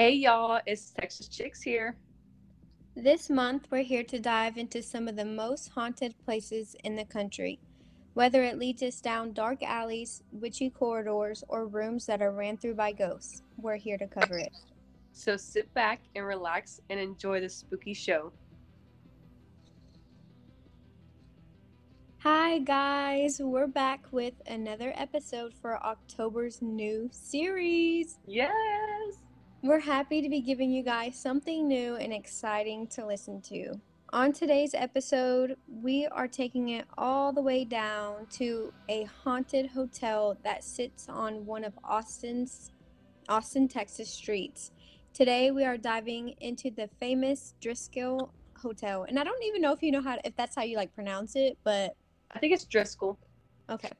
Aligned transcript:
Hey 0.00 0.14
y'all, 0.14 0.62
it's 0.64 0.92
Texas 0.92 1.28
Chicks 1.28 1.60
here. 1.60 1.94
This 2.96 3.28
month, 3.28 3.66
we're 3.70 3.82
here 3.82 4.02
to 4.04 4.18
dive 4.18 4.56
into 4.56 4.82
some 4.82 5.08
of 5.08 5.14
the 5.14 5.26
most 5.26 5.68
haunted 5.68 6.14
places 6.24 6.74
in 6.84 6.96
the 6.96 7.04
country. 7.04 7.60
Whether 8.14 8.42
it 8.42 8.58
leads 8.58 8.82
us 8.82 9.02
down 9.02 9.34
dark 9.34 9.62
alleys, 9.62 10.22
witchy 10.32 10.70
corridors, 10.70 11.44
or 11.48 11.66
rooms 11.66 12.06
that 12.06 12.22
are 12.22 12.32
ran 12.32 12.56
through 12.56 12.76
by 12.76 12.92
ghosts, 12.92 13.42
we're 13.58 13.76
here 13.76 13.98
to 13.98 14.06
cover 14.06 14.38
it. 14.38 14.56
So 15.12 15.36
sit 15.36 15.70
back 15.74 16.00
and 16.16 16.24
relax 16.24 16.80
and 16.88 16.98
enjoy 16.98 17.42
the 17.42 17.50
spooky 17.50 17.92
show. 17.92 18.32
Hi, 22.20 22.60
guys, 22.60 23.38
we're 23.38 23.66
back 23.66 24.06
with 24.12 24.40
another 24.46 24.94
episode 24.96 25.52
for 25.52 25.76
October's 25.84 26.62
new 26.62 27.10
series. 27.12 28.16
Yes! 28.26 29.18
We're 29.62 29.80
happy 29.80 30.22
to 30.22 30.28
be 30.30 30.40
giving 30.40 30.70
you 30.70 30.82
guys 30.82 31.20
something 31.20 31.68
new 31.68 31.96
and 31.96 32.14
exciting 32.14 32.86
to 32.88 33.04
listen 33.04 33.42
to. 33.42 33.78
On 34.10 34.32
today's 34.32 34.72
episode, 34.72 35.58
we 35.68 36.06
are 36.06 36.26
taking 36.26 36.70
it 36.70 36.86
all 36.96 37.30
the 37.30 37.42
way 37.42 37.66
down 37.66 38.24
to 38.38 38.72
a 38.88 39.06
haunted 39.22 39.66
hotel 39.66 40.38
that 40.44 40.64
sits 40.64 41.10
on 41.10 41.44
one 41.44 41.64
of 41.64 41.74
Austin's 41.84 42.72
Austin, 43.28 43.68
Texas 43.68 44.08
streets. 44.08 44.70
Today 45.12 45.50
we 45.50 45.66
are 45.66 45.76
diving 45.76 46.36
into 46.40 46.70
the 46.70 46.88
famous 46.98 47.52
Driskill 47.60 48.30
Hotel. 48.56 49.04
And 49.06 49.18
I 49.18 49.24
don't 49.24 49.44
even 49.44 49.60
know 49.60 49.72
if 49.72 49.82
you 49.82 49.92
know 49.92 50.00
how 50.00 50.14
to, 50.14 50.26
if 50.26 50.34
that's 50.36 50.56
how 50.56 50.62
you 50.62 50.78
like 50.78 50.94
pronounce 50.94 51.36
it, 51.36 51.58
but 51.64 51.94
I 52.30 52.38
think 52.38 52.54
it's 52.54 52.64
Driskill. 52.64 53.18
okay. 53.68 53.90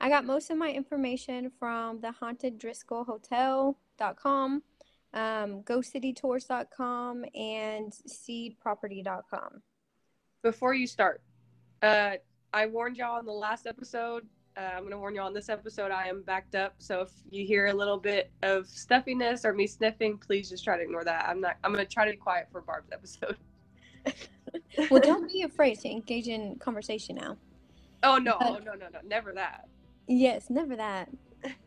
I 0.00 0.08
got 0.08 0.24
most 0.24 0.48
of 0.48 0.56
my 0.56 0.70
information 0.70 1.52
from 1.58 2.00
the 2.00 2.14
hauntedDriscollHotel.com 2.22 4.62
um, 5.14 5.62
GhostCityTours.com, 5.62 7.24
and 7.34 7.92
SeedProperty.com. 7.92 9.62
Before 10.42 10.74
you 10.74 10.86
start, 10.86 11.22
uh, 11.82 12.14
I 12.52 12.66
warned 12.66 12.96
y'all 12.96 13.20
in 13.20 13.26
the 13.26 13.32
last 13.32 13.66
episode. 13.66 14.26
Uh, 14.56 14.60
I'm 14.60 14.80
going 14.80 14.90
to 14.90 14.98
warn 14.98 15.14
y'all 15.14 15.28
in 15.28 15.34
this 15.34 15.48
episode. 15.48 15.90
I 15.90 16.08
am 16.08 16.22
backed 16.22 16.54
up, 16.54 16.74
so 16.78 17.00
if 17.00 17.10
you 17.30 17.46
hear 17.46 17.66
a 17.66 17.72
little 17.72 17.98
bit 17.98 18.30
of 18.42 18.68
stuffiness 18.68 19.44
or 19.44 19.52
me 19.52 19.66
sniffing, 19.66 20.18
please 20.18 20.48
just 20.48 20.62
try 20.62 20.76
to 20.76 20.82
ignore 20.82 21.04
that. 21.04 21.28
I'm 21.28 21.40
not. 21.40 21.56
I'm 21.64 21.72
going 21.72 21.84
to 21.84 21.92
try 21.92 22.04
to 22.04 22.12
be 22.12 22.16
quiet 22.16 22.48
for 22.52 22.60
Barb's 22.60 22.90
episode. 22.92 23.36
well, 24.90 25.00
don't 25.00 25.28
be 25.32 25.42
afraid 25.42 25.80
to 25.80 25.88
engage 25.90 26.28
in 26.28 26.56
conversation 26.56 27.16
now. 27.16 27.36
Oh 28.02 28.18
no! 28.18 28.36
But, 28.38 28.48
oh 28.48 28.58
no! 28.58 28.72
No! 28.74 28.86
No! 28.92 28.98
Never 29.04 29.32
that. 29.32 29.68
Yes, 30.06 30.50
never 30.50 30.76
that. 30.76 31.08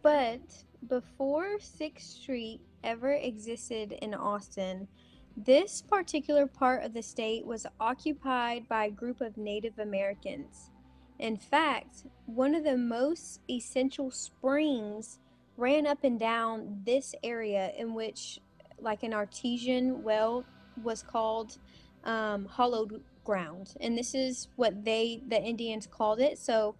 But 0.02 0.42
before 0.88 1.60
Sixth 1.60 2.08
Street 2.08 2.62
ever 2.84 3.14
existed 3.14 3.94
in 3.94 4.14
Austin, 4.14 4.88
this 5.36 5.82
particular 5.82 6.48
part 6.48 6.84
of 6.84 6.94
the 6.94 7.04
state 7.04 7.46
was 7.46 7.68
occupied 7.80 8.68
by 8.68 8.86
a 8.86 8.92
group 8.92 9.22
of 9.22 9.38
Native 9.38 9.78
Americans. 9.80 10.72
In 11.20 11.38
fact, 11.38 12.06
one 12.26 12.56
of 12.56 12.64
the 12.64 12.78
most 12.78 13.42
essential 13.50 14.12
springs 14.12 15.20
ran 15.56 15.88
up 15.88 16.04
and 16.04 16.20
down 16.20 16.82
this 16.86 17.14
area, 17.24 17.72
in 17.78 17.94
which, 17.94 18.40
like 18.80 19.04
an 19.04 19.14
artesian 19.14 20.04
well, 20.04 20.44
was 20.84 21.02
called 21.04 21.58
um, 22.04 22.46
hollowed 22.46 23.04
ground. 23.24 23.74
And 23.82 23.98
this 23.98 24.16
is 24.16 24.48
what 24.56 24.86
they, 24.86 25.22
the 25.28 25.42
Indians, 25.42 25.88
called 25.88 26.20
it. 26.20 26.38
So, 26.38 26.76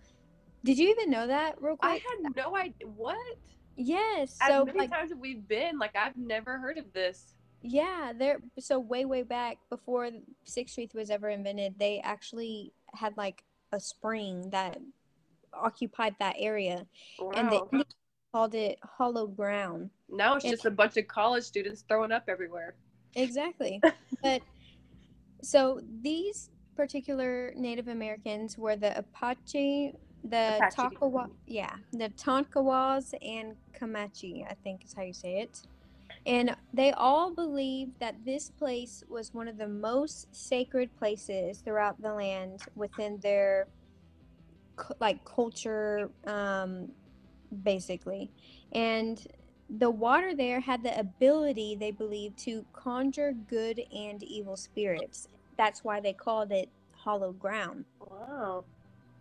did 0.64 0.78
you 0.78 0.90
even 0.90 1.10
know 1.10 1.28
that, 1.28 1.62
real 1.62 1.78
quick? 1.78 1.92
I 1.92 2.24
had 2.26 2.36
no 2.36 2.56
idea. 2.56 2.88
What? 2.96 3.18
Yes. 3.76 4.38
As 4.42 4.50
So 4.50 4.66
many 4.66 4.80
like 4.80 4.92
times 4.92 5.12
have 5.12 5.20
we 5.20 5.36
been, 5.36 5.78
like 5.80 5.96
I've 5.96 6.18
never 6.18 6.58
heard 6.58 6.78
of 6.78 6.92
this. 6.94 7.34
yeah, 7.62 8.12
there 8.18 8.40
so 8.60 8.80
way 8.80 9.06
way 9.06 9.24
back 9.24 9.58
before 9.70 10.10
Sixth 10.46 10.74
Street 10.74 10.92
was 10.94 11.10
ever 11.10 11.30
invented, 11.30 11.76
they 11.80 12.00
actually 12.04 12.74
had 12.94 13.16
like 13.18 13.44
a 13.72 13.80
spring 13.80 14.50
that 14.52 14.80
occupied 15.54 16.16
that 16.20 16.36
area 16.40 16.86
and 17.36 17.52
they 17.52 17.60
called 18.32 18.56
it 18.56 18.80
hollow 18.84 19.28
ground. 19.28 19.90
Now 20.10 20.36
it's 20.36 20.46
And- 20.46 20.54
just 20.54 20.66
a 20.66 20.72
bunch 20.72 20.98
of 20.98 21.08
college 21.08 21.44
students 21.44 21.84
throwing 21.88 22.12
up 22.12 22.24
everywhere. 22.28 22.76
Exactly. 23.16 23.80
but 24.24 24.42
so 25.42 25.82
these 26.02 26.50
particular 26.76 27.54
Native 27.56 27.88
Americans 27.88 28.58
were 28.58 28.76
the 28.76 28.98
Apache, 28.98 29.94
the 30.24 30.58
Apache. 30.58 30.96
Takawa, 30.96 31.30
yeah, 31.46 31.76
the 31.94 32.10
Tonkawas 32.10 33.14
and 33.22 33.56
Comanche, 33.74 34.46
I 34.50 34.54
think 34.64 34.86
is 34.86 34.94
how 34.94 35.04
you 35.04 35.14
say 35.14 35.42
it. 35.42 35.62
And 36.26 36.56
they 36.74 36.92
all 36.92 37.34
believed 37.34 38.00
that 38.00 38.26
this 38.26 38.50
place 38.50 39.04
was 39.10 39.34
one 39.34 39.48
of 39.48 39.58
the 39.58 39.68
most 39.68 40.28
sacred 40.36 40.96
places 40.98 41.60
throughout 41.60 42.02
the 42.02 42.14
land 42.14 42.62
within 42.76 43.20
their 43.22 43.68
like 45.00 45.24
culture 45.26 46.10
um 46.26 46.90
basically. 47.64 48.30
And 48.74 49.26
the 49.70 49.90
water 49.90 50.36
there 50.36 50.60
had 50.60 50.84
the 50.84 50.98
ability, 50.98 51.76
they 51.76 51.92
believed, 51.92 52.38
to 52.40 52.66
conjure 52.74 53.34
good 53.50 53.82
and 53.94 54.22
evil 54.24 54.56
spirits. 54.56 55.28
That's 55.58 55.84
why 55.84 56.00
they 56.00 56.14
called 56.14 56.52
it 56.52 56.70
hollow 56.92 57.32
ground. 57.32 57.86
Wow. 58.00 58.66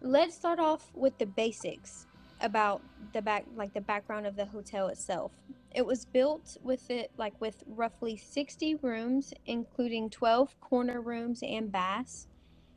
Let's 0.02 0.34
start 0.34 0.58
off 0.58 0.90
with 0.94 1.16
the 1.18 1.26
basics 1.26 2.06
about 2.42 2.82
the 3.14 3.22
back 3.22 3.46
like 3.56 3.72
the 3.72 3.80
background 3.80 4.26
of 4.26 4.36
the 4.36 4.44
hotel 4.44 4.88
itself. 4.88 5.32
It 5.74 5.84
was 5.86 6.04
built 6.04 6.58
with 6.62 6.90
it 6.90 7.10
like 7.16 7.40
with 7.40 7.64
roughly 7.66 8.16
60 8.16 8.74
rooms 8.76 9.32
including 9.46 10.10
12 10.10 10.60
corner 10.60 11.00
rooms 11.00 11.40
and 11.42 11.72
baths. 11.72 12.28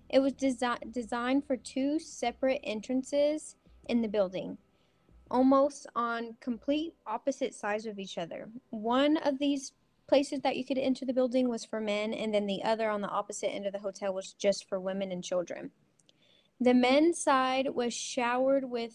It 0.09 0.19
was 0.19 0.33
desi- 0.33 0.91
designed 0.93 1.45
for 1.45 1.57
two 1.57 1.99
separate 1.99 2.61
entrances 2.63 3.57
in 3.89 4.01
the 4.01 4.07
building, 4.07 4.57
almost 5.29 5.87
on 5.95 6.37
complete 6.39 6.93
opposite 7.05 7.53
sides 7.53 7.85
of 7.85 7.99
each 7.99 8.17
other. 8.17 8.49
One 8.69 9.17
of 9.17 9.39
these 9.39 9.73
places 10.07 10.39
that 10.41 10.55
you 10.55 10.65
could 10.65 10.77
enter 10.77 11.05
the 11.05 11.13
building 11.13 11.49
was 11.49 11.65
for 11.65 11.79
men, 11.79 12.13
and 12.13 12.33
then 12.33 12.47
the 12.47 12.63
other 12.63 12.89
on 12.89 13.01
the 13.01 13.09
opposite 13.09 13.53
end 13.53 13.67
of 13.67 13.73
the 13.73 13.79
hotel 13.79 14.13
was 14.13 14.33
just 14.33 14.67
for 14.67 14.79
women 14.79 15.11
and 15.11 15.23
children. 15.23 15.69
The 16.61 16.73
men's 16.73 17.21
side 17.21 17.69
was 17.73 17.93
showered 17.93 18.69
with 18.69 18.93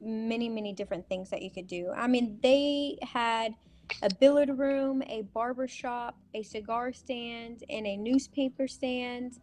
many, 0.00 0.48
many 0.48 0.72
different 0.72 1.08
things 1.08 1.30
that 1.30 1.42
you 1.42 1.50
could 1.50 1.68
do. 1.68 1.92
I 1.94 2.08
mean, 2.08 2.38
they 2.42 2.98
had 3.02 3.54
a 4.02 4.08
billiard 4.20 4.58
room, 4.58 5.02
a 5.06 5.22
barber 5.22 5.68
shop, 5.68 6.16
a 6.34 6.42
cigar 6.42 6.92
stand, 6.92 7.64
and 7.70 7.86
a 7.86 7.96
newspaper 7.96 8.66
stand. 8.66 9.38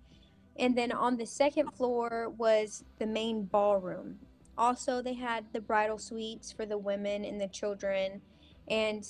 And 0.60 0.78
then 0.78 0.92
on 0.92 1.16
the 1.16 1.26
second 1.26 1.72
floor 1.74 2.30
was 2.38 2.84
the 3.00 3.06
main 3.08 3.46
ballroom. 3.46 4.20
Also, 4.58 5.02
they 5.02 5.14
had 5.14 5.46
the 5.54 5.62
bridal 5.62 5.98
suites 5.98 6.52
for 6.52 6.66
the 6.66 6.78
women 6.78 7.24
and 7.24 7.40
the 7.40 7.48
children. 7.48 8.22
And 8.70 9.06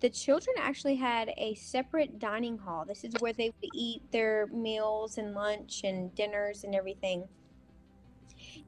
the 0.00 0.08
children 0.08 0.56
actually 0.58 0.96
had 0.96 1.32
a 1.36 1.54
separate 1.54 2.18
dining 2.18 2.58
hall. 2.58 2.84
This 2.86 3.04
is 3.04 3.12
where 3.20 3.32
they 3.32 3.50
would 3.60 3.70
eat 3.74 4.02
their 4.12 4.46
meals 4.52 5.18
and 5.18 5.34
lunch 5.34 5.82
and 5.84 6.14
dinners 6.14 6.64
and 6.64 6.74
everything. 6.74 7.28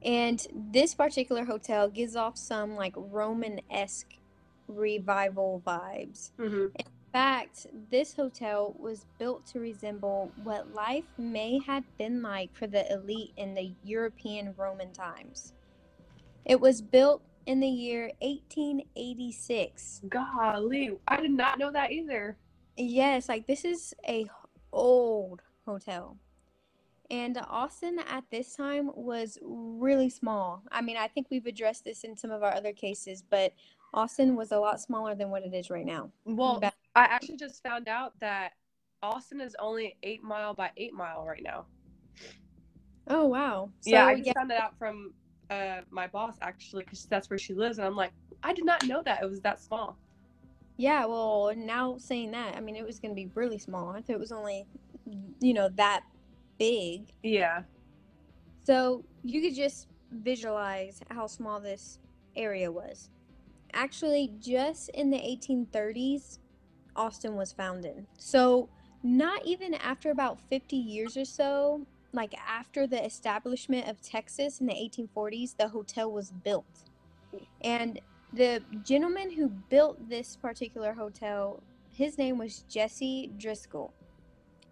And 0.03 0.45
this 0.71 0.93
particular 0.93 1.45
hotel 1.45 1.89
gives 1.89 2.15
off 2.15 2.37
some 2.37 2.75
like 2.75 2.93
Roman 2.95 3.61
esque 3.69 4.13
revival 4.67 5.61
vibes. 5.65 6.31
hmm 6.37 6.67
In 6.77 6.85
fact, 7.11 7.67
this 7.89 8.13
hotel 8.15 8.75
was 8.77 9.05
built 9.17 9.45
to 9.47 9.59
resemble 9.59 10.31
what 10.43 10.73
life 10.73 11.05
may 11.17 11.59
have 11.65 11.83
been 11.97 12.21
like 12.21 12.55
for 12.55 12.67
the 12.67 12.91
elite 12.91 13.31
in 13.37 13.55
the 13.55 13.73
European 13.83 14.53
Roman 14.55 14.93
times. 14.93 15.53
It 16.45 16.61
was 16.61 16.81
built 16.81 17.23
in 17.45 17.59
the 17.59 17.67
year 17.67 18.11
1886. 18.21 20.01
Golly, 20.09 20.97
I 21.07 21.21
did 21.21 21.31
not 21.31 21.57
know 21.57 21.71
that 21.71 21.91
either. 21.91 22.37
Yes, 22.75 23.27
like 23.27 23.47
this 23.47 23.65
is 23.65 23.93
a 24.07 24.27
old 24.71 25.41
hotel. 25.65 26.17
And 27.09 27.37
Austin 27.49 27.99
at 28.09 28.25
this 28.31 28.55
time 28.55 28.91
was 28.93 29.37
really 29.41 30.09
small. 30.09 30.63
I 30.71 30.81
mean, 30.81 30.97
I 30.97 31.07
think 31.07 31.27
we've 31.29 31.45
addressed 31.45 31.85
this 31.85 32.03
in 32.03 32.17
some 32.17 32.31
of 32.31 32.43
our 32.43 32.53
other 32.53 32.73
cases, 32.73 33.23
but 33.29 33.53
Austin 33.93 34.35
was 34.35 34.51
a 34.51 34.59
lot 34.59 34.81
smaller 34.81 35.15
than 35.15 35.29
what 35.29 35.43
it 35.43 35.53
is 35.53 35.69
right 35.69 35.85
now. 35.85 36.11
Well, 36.25 36.59
Back- 36.59 36.75
I 36.95 37.03
actually 37.03 37.37
just 37.37 37.63
found 37.63 37.87
out 37.87 38.13
that 38.19 38.53
Austin 39.01 39.39
is 39.39 39.55
only 39.59 39.95
eight 40.03 40.21
mile 40.21 40.53
by 40.53 40.71
eight 40.75 40.93
mile 40.93 41.25
right 41.25 41.43
now. 41.43 41.65
Oh, 43.07 43.25
wow. 43.25 43.69
So, 43.79 43.91
yeah, 43.91 44.05
I 44.05 44.15
just 44.17 44.35
found 44.35 44.49
that 44.51 44.61
out 44.61 44.77
from 44.77 45.13
uh, 45.49 45.81
my 45.89 46.07
boss 46.07 46.35
actually, 46.41 46.83
because 46.83 47.05
that's 47.05 47.29
where 47.29 47.39
she 47.39 47.53
lives, 47.53 47.77
and 47.77 47.87
I'm 47.87 47.95
like, 47.95 48.11
I 48.43 48.53
did 48.53 48.65
not 48.65 48.85
know 48.85 49.01
that 49.03 49.23
it 49.23 49.29
was 49.29 49.39
that 49.41 49.61
small. 49.61 49.97
Yeah, 50.75 51.05
well, 51.05 51.53
now 51.55 51.97
saying 51.97 52.31
that, 52.31 52.55
I 52.55 52.59
mean, 52.59 52.75
it 52.75 52.85
was 52.85 52.99
going 52.99 53.11
to 53.11 53.15
be 53.15 53.31
really 53.33 53.57
small. 53.57 53.89
I 53.89 54.01
thought 54.01 54.13
it 54.13 54.19
was 54.19 54.31
only, 54.31 54.67
you 55.39 55.53
know, 55.53 55.69
that 55.75 56.03
big. 56.57 57.11
Yeah. 57.23 57.63
So 58.63 59.03
you 59.23 59.41
could 59.41 59.55
just 59.55 59.87
visualize 60.11 61.01
how 61.09 61.27
small 61.27 61.59
this 61.59 61.99
area 62.35 62.71
was. 62.71 63.09
Actually, 63.73 64.31
just 64.39 64.89
in 64.89 65.09
the 65.09 65.17
1830s, 65.17 66.39
Austin 66.95 67.35
was 67.35 67.51
founded. 67.51 68.05
So, 68.17 68.69
not 69.03 69.45
even 69.45 69.73
after 69.75 70.09
about 70.09 70.39
50 70.49 70.75
years 70.75 71.15
or 71.15 71.25
so, 71.25 71.85
like 72.13 72.33
after 72.47 72.87
the 72.87 73.03
establishment 73.05 73.87
of 73.87 74.01
Texas 74.01 74.59
in 74.59 74.67
the 74.67 74.73
1840s, 74.73 75.55
the 75.55 75.67
hotel 75.67 76.11
was 76.11 76.31
built. 76.31 76.85
And 77.61 77.99
the 78.33 78.61
gentleman 78.83 79.31
who 79.31 79.49
built 79.49 80.09
this 80.09 80.35
particular 80.35 80.93
hotel, 80.93 81.61
his 81.89 82.17
name 82.17 82.37
was 82.37 82.63
Jesse 82.69 83.31
Driskill. 83.37 83.91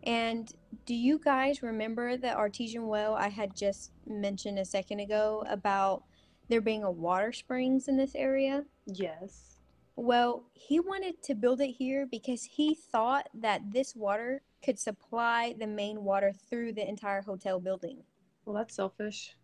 And 0.06 0.52
do 0.86 0.94
you 0.94 1.20
guys 1.20 1.64
remember 1.64 2.16
the 2.18 2.36
artesian 2.36 2.88
well 2.88 3.16
I 3.16 3.30
had 3.30 3.56
just 3.56 3.92
mentioned 4.06 4.60
a 4.60 4.66
second 4.66 5.00
ago 5.00 5.44
about 5.50 6.04
there 6.48 6.62
being 6.62 6.84
a 6.84 6.92
water 6.92 7.32
springs 7.34 7.88
in 7.88 7.98
this 7.98 8.14
area? 8.14 8.66
Yes. 8.86 9.60
Well, 9.96 10.44
he 10.54 10.80
wanted 10.80 11.24
to 11.24 11.36
build 11.36 11.62
it 11.62 11.72
here 11.72 12.06
because 12.10 12.44
he 12.44 12.76
thought 12.76 13.30
that 13.34 13.62
this 13.72 13.96
water 13.96 14.42
could 14.64 14.78
supply 14.78 15.56
the 15.58 15.68
main 15.68 16.04
water 16.04 16.34
through 16.50 16.74
the 16.74 16.88
entire 16.88 17.22
hotel 17.22 17.60
building. 17.60 18.04
Well, 18.46 18.56
that's 18.56 18.76
selfish. 18.76 19.36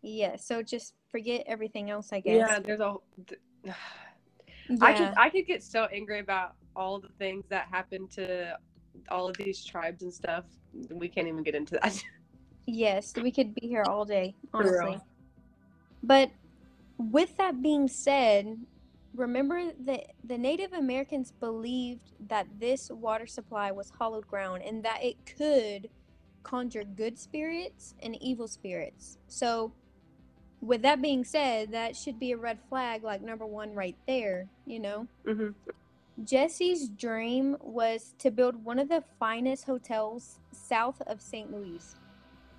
Yeah, 0.00 0.36
so 0.36 0.62
just 0.62 0.94
forget 1.10 1.42
everything 1.46 1.90
else, 1.90 2.12
I 2.12 2.20
guess. 2.20 2.36
Yeah, 2.36 2.60
there's 2.60 2.80
a. 2.80 2.94
th- 3.26 3.40
I 4.82 4.92
could 4.92 5.14
I 5.16 5.30
could 5.30 5.46
get 5.46 5.62
so 5.62 5.86
angry 5.86 6.20
about 6.20 6.54
all 6.76 7.00
the 7.00 7.08
things 7.18 7.44
that 7.48 7.66
happened 7.70 8.10
to 8.12 8.56
all 9.10 9.28
of 9.28 9.36
these 9.36 9.64
tribes 9.64 10.02
and 10.02 10.12
stuff. 10.12 10.44
We 10.90 11.08
can't 11.08 11.28
even 11.28 11.42
get 11.42 11.54
into 11.54 11.78
that. 11.82 12.02
Yes, 12.70 13.14
we 13.16 13.32
could 13.32 13.54
be 13.54 13.66
here 13.66 13.82
all 13.88 14.04
day, 14.04 14.34
honestly. 14.52 14.98
But 16.02 16.30
with 16.98 17.34
that 17.38 17.62
being 17.62 17.88
said, 17.88 18.58
remember 19.14 19.72
that 19.86 20.04
the 20.22 20.36
Native 20.36 20.74
Americans 20.74 21.32
believed 21.40 22.12
that 22.28 22.46
this 22.60 22.90
water 22.90 23.26
supply 23.26 23.70
was 23.70 23.90
hollowed 23.98 24.28
ground 24.28 24.62
and 24.66 24.84
that 24.84 25.02
it 25.02 25.16
could 25.38 25.88
conjure 26.42 26.84
good 26.84 27.18
spirits 27.18 27.94
and 28.02 28.20
evil 28.22 28.46
spirits. 28.46 29.16
So, 29.28 29.72
with 30.60 30.82
that 30.82 31.00
being 31.00 31.24
said, 31.24 31.72
that 31.72 31.96
should 31.96 32.18
be 32.18 32.32
a 32.32 32.36
red 32.36 32.58
flag, 32.68 33.02
like 33.02 33.22
number 33.22 33.46
one 33.46 33.74
right 33.74 33.96
there, 34.06 34.46
you 34.66 34.80
know? 34.80 35.06
hmm 35.24 35.48
Jesse's 36.24 36.88
dream 36.88 37.56
was 37.60 38.14
to 38.18 38.30
build 38.30 38.64
one 38.64 38.78
of 38.78 38.88
the 38.88 39.04
finest 39.20 39.64
hotels 39.64 40.40
south 40.52 41.00
of 41.02 41.20
St. 41.20 41.52
Louis. 41.52 41.94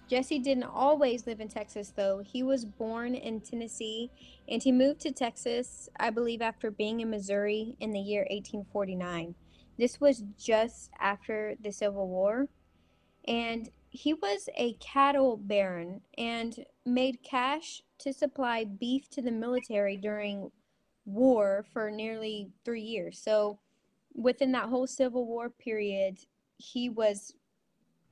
Jesse 0.09 0.39
didn't 0.39 0.63
always 0.63 1.27
live 1.27 1.39
in 1.39 1.50
Texas, 1.50 1.94
though. 1.95 2.19
He 2.25 2.41
was 2.41 2.65
born 2.65 3.13
in 3.13 3.41
Tennessee 3.41 4.09
and 4.47 4.63
he 4.63 4.71
moved 4.71 5.01
to 5.01 5.11
Texas, 5.11 5.89
I 6.00 6.09
believe, 6.09 6.41
after 6.41 6.71
being 6.71 7.01
in 7.01 7.09
Missouri 7.09 7.75
in 7.79 7.91
the 7.91 8.00
year 8.00 8.21
1849. 8.31 9.35
This 9.77 10.01
was 10.01 10.23
just 10.38 10.89
after 11.00 11.55
the 11.62 11.71
Civil 11.71 12.07
War. 12.07 12.47
And 13.27 13.69
he 13.91 14.13
was 14.13 14.50
a 14.57 14.73
cattle 14.73 15.38
baron 15.38 16.01
and 16.17 16.65
made 16.85 17.21
cash 17.23 17.83
to 18.00 18.13
supply 18.13 18.63
beef 18.63 19.09
to 19.12 19.21
the 19.21 19.31
military 19.31 19.97
during 19.97 20.51
war 21.09 21.65
for 21.73 21.89
nearly 21.91 22.50
three 22.63 22.81
years. 22.81 23.19
So, 23.19 23.59
within 24.13 24.51
that 24.53 24.69
whole 24.69 24.88
Civil 24.88 25.25
War 25.25 25.50
period, 25.50 26.17
he 26.57 26.89
was 26.89 27.33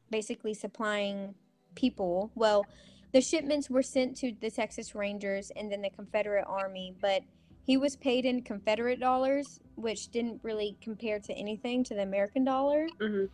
basically 0.10 0.54
supplying 0.54 1.36
people. 1.76 2.32
Well, 2.36 2.66
the 3.14 3.22
shipments 3.22 3.70
were 3.70 3.84
sent 3.84 4.18
to 4.18 4.34
the 4.40 4.52
Texas 4.52 4.96
Rangers 4.96 5.52
and 5.56 5.72
then 5.72 5.82
the 5.82 5.90
Confederate 5.90 6.46
Army, 6.48 6.94
but 7.02 7.22
he 7.66 7.78
was 7.78 7.96
paid 7.96 8.26
in 8.26 8.42
Confederate 8.42 9.00
dollars, 9.00 9.60
which 9.76 10.10
didn't 10.10 10.40
really 10.44 10.78
compare 10.82 11.20
to 11.20 11.34
anything 11.34 11.84
to 11.86 11.96
the 11.96 12.02
American 12.02 12.44
dollar. 12.44 12.88
hmm 13.00 13.26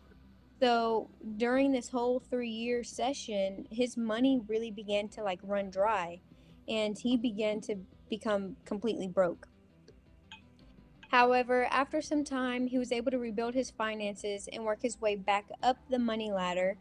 So 0.60 1.10
during 1.36 1.72
this 1.72 1.88
whole 1.88 2.20
three 2.20 2.50
year 2.50 2.82
session, 2.84 3.66
his 3.70 3.96
money 3.96 4.40
really 4.48 4.70
began 4.70 5.08
to 5.10 5.22
like 5.22 5.40
run 5.42 5.70
dry 5.70 6.20
and 6.68 6.98
he 6.98 7.16
began 7.16 7.60
to 7.62 7.76
become 8.08 8.56
completely 8.64 9.08
broke. 9.08 9.48
However, 11.10 11.66
after 11.70 12.02
some 12.02 12.24
time, 12.24 12.66
he 12.66 12.78
was 12.78 12.92
able 12.92 13.10
to 13.10 13.18
rebuild 13.18 13.54
his 13.54 13.70
finances 13.70 14.48
and 14.52 14.64
work 14.64 14.82
his 14.82 15.00
way 15.00 15.16
back 15.16 15.46
up 15.62 15.78
the 15.88 15.98
money 15.98 16.30
ladder. 16.32 16.76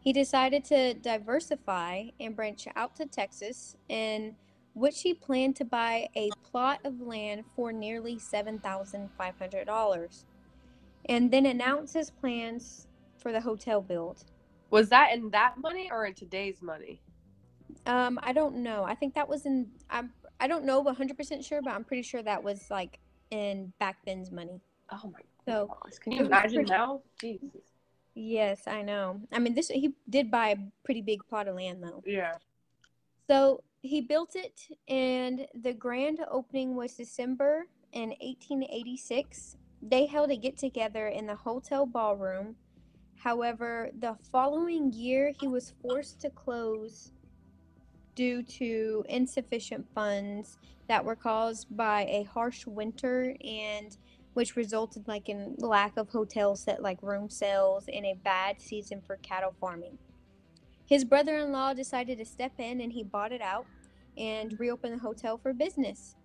He 0.00 0.12
decided 0.12 0.64
to 0.66 0.94
diversify 0.94 2.04
and 2.20 2.36
branch 2.36 2.66
out 2.76 2.94
to 2.96 3.06
Texas, 3.06 3.76
in 3.88 4.36
which 4.74 5.02
he 5.02 5.14
planned 5.14 5.56
to 5.56 5.64
buy 5.64 6.08
a 6.16 6.30
plot 6.50 6.80
of 6.84 7.00
land 7.00 7.44
for 7.54 7.72
nearly 7.72 8.16
$7,500 8.16 10.24
and 11.08 11.30
then 11.30 11.46
announce 11.46 11.92
his 11.92 12.10
plans 12.10 12.86
for 13.18 13.32
the 13.32 13.40
hotel 13.40 13.80
build. 13.80 14.24
Was 14.70 14.88
that 14.90 15.14
in 15.14 15.30
that 15.30 15.58
money 15.58 15.88
or 15.90 16.06
in 16.06 16.14
today's 16.14 16.60
money? 16.60 17.00
Um, 17.86 18.18
I 18.22 18.32
don't 18.32 18.56
know. 18.56 18.84
I 18.84 18.94
think 18.94 19.14
that 19.14 19.28
was 19.28 19.46
in. 19.46 19.68
I'm. 19.88 20.12
I 20.38 20.48
don't 20.48 20.64
know 20.64 20.84
100% 20.84 21.46
sure, 21.46 21.62
but 21.62 21.72
I'm 21.72 21.84
pretty 21.84 22.02
sure 22.02 22.22
that 22.22 22.44
was 22.44 22.70
like 22.70 22.98
in 23.30 23.72
back 23.78 23.98
then's 24.04 24.30
money. 24.30 24.60
Oh 24.90 25.10
my 25.12 25.20
So 25.46 25.66
gosh! 25.82 25.98
Can 25.98 26.12
you 26.12 26.24
imagine 26.26 26.54
pretty- 26.64 26.70
now? 26.70 27.00
Jesus. 27.20 27.50
yes, 28.14 28.62
I 28.66 28.82
know. 28.82 29.20
I 29.32 29.38
mean, 29.38 29.54
this 29.54 29.68
he 29.68 29.94
did 30.08 30.30
buy 30.30 30.48
a 30.50 30.56
pretty 30.84 31.02
big 31.02 31.26
plot 31.28 31.48
of 31.48 31.56
land 31.56 31.82
though. 31.82 32.02
Yeah. 32.06 32.34
So 33.28 33.62
he 33.82 34.00
built 34.00 34.36
it, 34.36 34.60
and 34.88 35.46
the 35.62 35.72
grand 35.72 36.20
opening 36.30 36.74
was 36.76 36.94
December 36.94 37.66
in 37.92 38.10
1886. 38.20 39.56
They 39.82 40.06
held 40.06 40.30
a 40.30 40.36
get 40.36 40.56
together 40.56 41.08
in 41.08 41.26
the 41.26 41.34
hotel 41.36 41.86
ballroom. 41.86 42.56
However, 43.18 43.90
the 43.98 44.16
following 44.30 44.92
year, 44.92 45.32
he 45.40 45.48
was 45.48 45.74
forced 45.82 46.20
to 46.20 46.30
close 46.30 47.12
due 48.16 48.42
to 48.42 49.04
insufficient 49.08 49.86
funds 49.94 50.58
that 50.88 51.04
were 51.04 51.14
caused 51.14 51.68
by 51.76 52.02
a 52.02 52.24
harsh 52.24 52.66
winter 52.66 53.36
and 53.44 53.96
which 54.34 54.56
resulted 54.56 55.06
like 55.06 55.28
in 55.28 55.54
lack 55.58 55.96
of 55.96 56.08
hotel 56.08 56.56
set 56.56 56.82
like 56.82 56.98
room 57.02 57.30
sales 57.30 57.84
and 57.92 58.04
a 58.04 58.14
bad 58.24 58.60
season 58.60 59.00
for 59.06 59.16
cattle 59.18 59.54
farming. 59.60 59.96
His 60.86 61.04
brother-in-law 61.04 61.74
decided 61.74 62.18
to 62.18 62.24
step 62.24 62.52
in 62.58 62.80
and 62.80 62.92
he 62.92 63.02
bought 63.02 63.32
it 63.32 63.40
out 63.40 63.66
and 64.16 64.58
reopened 64.58 64.94
the 64.94 64.98
hotel 64.98 65.38
for 65.38 65.52
business. 65.52 66.16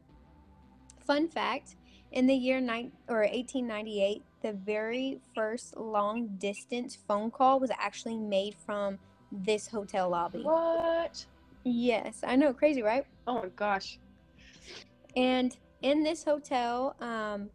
Fun 1.05 1.27
fact, 1.27 1.75
in 2.11 2.27
the 2.27 2.35
year 2.35 2.59
nine, 2.59 2.91
or 3.07 3.19
1898, 3.19 4.23
the 4.41 4.53
very 4.53 5.19
first 5.33 5.77
long 5.77 6.27
distance 6.37 6.97
phone 7.07 7.31
call 7.31 7.59
was 7.59 7.71
actually 7.77 8.17
made 8.17 8.55
from 8.65 8.99
this 9.31 9.67
hotel 9.67 10.09
lobby. 10.09 10.43
What? 10.43 11.25
Yes, 11.63 12.21
I 12.25 12.35
know, 12.35 12.53
crazy, 12.53 12.81
right? 12.81 13.05
Oh 13.27 13.35
my 13.35 13.49
gosh. 13.55 13.99
And 15.15 15.55
in 15.81 16.03
this 16.03 16.23
hotel, 16.23 16.95
um, 16.99 17.49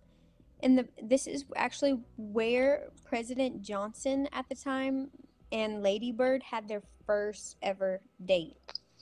in 0.60 0.76
the 0.76 0.86
this 1.02 1.26
is 1.26 1.44
actually 1.56 1.98
where 2.16 2.88
President 3.04 3.62
Johnson 3.62 4.28
at 4.32 4.48
the 4.48 4.54
time 4.54 5.10
and 5.52 5.82
Lady 5.82 6.12
Bird 6.12 6.42
had 6.42 6.68
their 6.68 6.82
first 7.06 7.56
ever 7.62 8.00
date. 8.24 8.56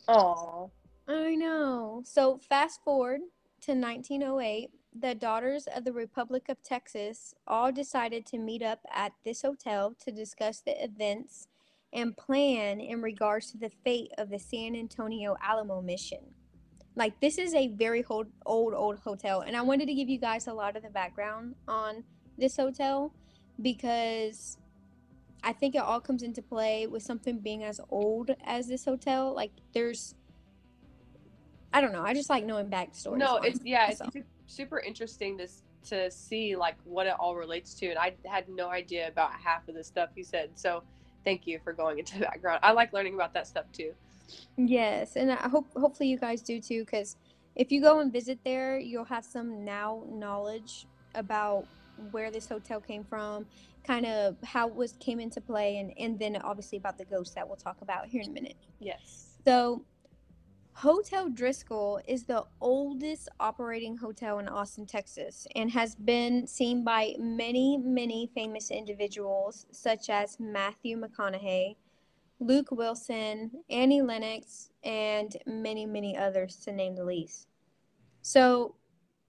Oh. 0.09 0.71
I 1.07 1.35
know. 1.35 2.03
So 2.05 2.39
fast 2.39 2.83
forward 2.83 3.21
to 3.63 3.73
1908, 3.73 4.71
the 4.99 5.15
daughters 5.15 5.67
of 5.75 5.85
the 5.85 5.93
Republic 5.93 6.49
of 6.49 6.63
Texas 6.63 7.35
all 7.47 7.73
decided 7.73 8.25
to 8.27 8.39
meet 8.39 8.63
up 8.63 8.81
at 8.93 9.13
this 9.25 9.43
hotel 9.43 9.95
to 10.05 10.13
discuss 10.13 10.61
the 10.61 10.83
events 10.83 11.49
and 11.95 12.17
plan 12.17 12.81
in 12.81 13.01
regards 13.01 13.53
to 13.53 13.59
the 13.59 13.71
fate 13.85 14.11
of 14.19 14.29
the 14.29 14.39
San 14.39 14.77
Antonio 14.77 15.37
Alamo 15.43 15.81
mission. 15.81 16.19
Like 16.97 17.19
this 17.21 17.39
is 17.39 17.55
a 17.55 17.69
very 17.69 18.05
old, 18.09 18.27
old, 18.45 18.75
old 18.75 18.99
hotel, 18.99 19.41
and 19.41 19.57
I 19.57 19.63
wanted 19.63 19.87
to 19.87 19.95
give 19.95 20.09
you 20.09 20.19
guys 20.19 20.47
a 20.47 20.53
lot 20.53 20.77
of 20.77 20.83
the 20.83 20.91
background 20.91 21.55
on 21.67 22.05
this 22.37 22.57
hotel 22.57 23.13
because 23.63 24.59
I 25.43 25.53
think 25.53 25.75
it 25.75 25.83
all 25.83 26.01
comes 26.01 26.23
into 26.23 26.43
play 26.43 26.87
with 26.87 27.03
something 27.03 27.39
being 27.39 27.65
as 27.65 27.81
old 27.91 28.31
as 28.45 28.69
this 28.69 28.85
hotel. 28.85 29.35
Like 29.35 29.51
there's 29.73 30.15
I 31.73 31.81
don't 31.81 31.93
know. 31.93 32.03
I 32.03 32.15
just 32.15 32.31
like 32.31 32.45
knowing 32.45 32.69
backstories. 32.69 33.19
No, 33.19 33.39
it's 33.39 33.61
yeah, 33.65 33.89
it's 33.91 33.99
myself. 33.99 34.13
su- 34.13 34.25
super 34.47 34.79
interesting 34.79 35.37
to 35.39 35.49
to 35.87 36.11
see 36.11 36.57
like 36.57 36.77
what 36.85 37.07
it 37.07 37.15
all 37.19 37.35
relates 37.35 37.75
to, 37.75 37.89
and 37.89 37.99
I 37.99 38.15
had 38.25 38.49
no 38.49 38.71
idea 38.71 39.09
about 39.09 39.33
half 39.33 39.69
of 39.69 39.75
the 39.75 39.83
stuff 39.83 40.11
you 40.15 40.23
said. 40.23 40.51
So, 40.55 40.85
thank 41.25 41.47
you 41.47 41.59
for 41.64 41.73
going 41.73 41.99
into 41.99 42.19
the 42.19 42.25
background. 42.25 42.61
I 42.62 42.73
like 42.73 42.93
learning 42.93 43.14
about 43.14 43.33
that 43.35 43.47
stuff 43.47 43.64
too. 43.73 43.93
Yes, 44.57 45.16
and 45.16 45.31
I 45.31 45.49
hope 45.49 45.66
hopefully 45.76 46.09
you 46.09 46.19
guys 46.19 46.43
do 46.43 46.61
too, 46.61 46.85
because 46.85 47.16
if 47.57 47.71
you 47.71 47.81
go 47.81 48.00
and 48.00 48.12
visit 48.12 48.38
there, 48.45 48.78
you'll 48.78 49.04
have 49.04 49.25
some 49.25 49.64
now 49.64 50.04
knowledge 50.09 50.87
about 51.14 51.66
where 52.11 52.31
this 52.31 52.49
hotel 52.49 52.81
came 52.81 53.04
from, 53.04 53.47
kind 53.87 54.07
of 54.07 54.37
how 54.43 54.69
it 54.69 54.75
was 54.75 54.95
came 54.99 55.21
into 55.21 55.40
play, 55.40 55.78
and 55.78 55.93
and 55.99 56.19
then 56.19 56.37
obviously 56.43 56.78
about 56.78 56.99
the 56.99 57.04
ghosts 57.04 57.35
that 57.35 57.47
we'll 57.47 57.57
talk 57.57 57.76
about 57.83 58.07
here 58.07 58.23
in 58.23 58.31
a 58.31 58.33
minute. 58.33 58.57
Yes. 58.81 59.38
So, 59.45 59.85
Hotel 60.75 61.31
Driskill 61.31 62.00
is 62.07 62.25
the 62.25 62.45
oldest 62.61 63.28
operating 63.38 63.97
hotel 63.97 64.40
in 64.40 64.49
Austin, 64.49 64.87
Texas, 64.87 65.47
and 65.54 65.71
has 65.71 65.95
been 65.95 66.49
seen 66.49 66.83
by 66.83 67.14
many, 67.16 67.78
many 67.78 68.28
famous 68.35 68.73
individuals 68.73 69.66
such 69.71 70.11
as 70.11 70.38
Matthew 70.40 71.00
McConaughey, 71.00 71.76
Luke 72.40 72.73
Wilson, 72.73 73.52
Annie 73.71 74.02
Lennox, 74.02 74.71
and 74.83 75.37
many, 75.47 75.87
many 75.87 76.19
others, 76.19 76.57
to 76.64 76.73
name 76.73 76.97
the 76.97 77.04
least. 77.04 77.47
So, 78.23 78.75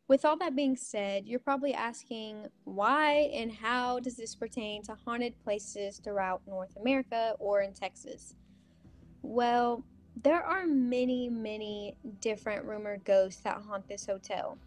with 0.08 0.26
all 0.26 0.38
that 0.38 0.56
being 0.56 0.76
said, 0.76 1.28
you're 1.28 1.40
probably 1.40 1.76
asking 1.76 2.48
why 2.64 3.30
and 3.34 3.52
how 3.52 4.00
does 4.00 4.18
this 4.18 4.36
pertain 4.36 4.82
to 4.84 4.96
haunted 5.06 5.40
places 5.44 6.00
throughout 6.04 6.42
North 6.48 6.76
America 6.76 7.36
or 7.40 7.62
in 7.62 7.74
Texas? 7.74 8.34
Well, 9.22 9.84
there 10.24 10.44
are 10.44 10.66
many, 10.66 11.30
many 11.30 11.96
different 12.22 12.66
rumored 12.66 13.04
ghosts 13.04 13.42
that 13.42 13.62
haunt 13.68 13.88
this 13.88 14.06
hotel. 14.06 14.58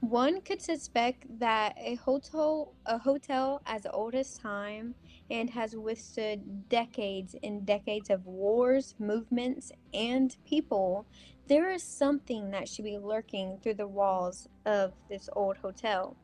One 0.00 0.42
could 0.42 0.60
suspect 0.60 1.24
that 1.38 1.76
a 1.78 1.94
hotel, 1.94 2.74
a 2.84 2.98
hotel 2.98 3.62
as 3.64 3.86
old 3.90 4.14
as 4.14 4.36
time 4.36 4.94
and 5.30 5.48
has 5.48 5.74
withstood 5.74 6.68
decades 6.68 7.34
and 7.42 7.64
decades 7.64 8.10
of 8.10 8.26
wars, 8.26 8.94
movements, 8.98 9.72
and 9.94 10.36
people, 10.46 11.06
there 11.48 11.70
is 11.70 11.82
something 11.82 12.50
that 12.50 12.68
should 12.68 12.84
be 12.84 12.98
lurking 12.98 13.58
through 13.62 13.74
the 13.74 13.86
walls 13.86 14.48
of 14.66 14.92
this 15.08 15.30
old 15.34 15.56
hotel. 15.56 16.16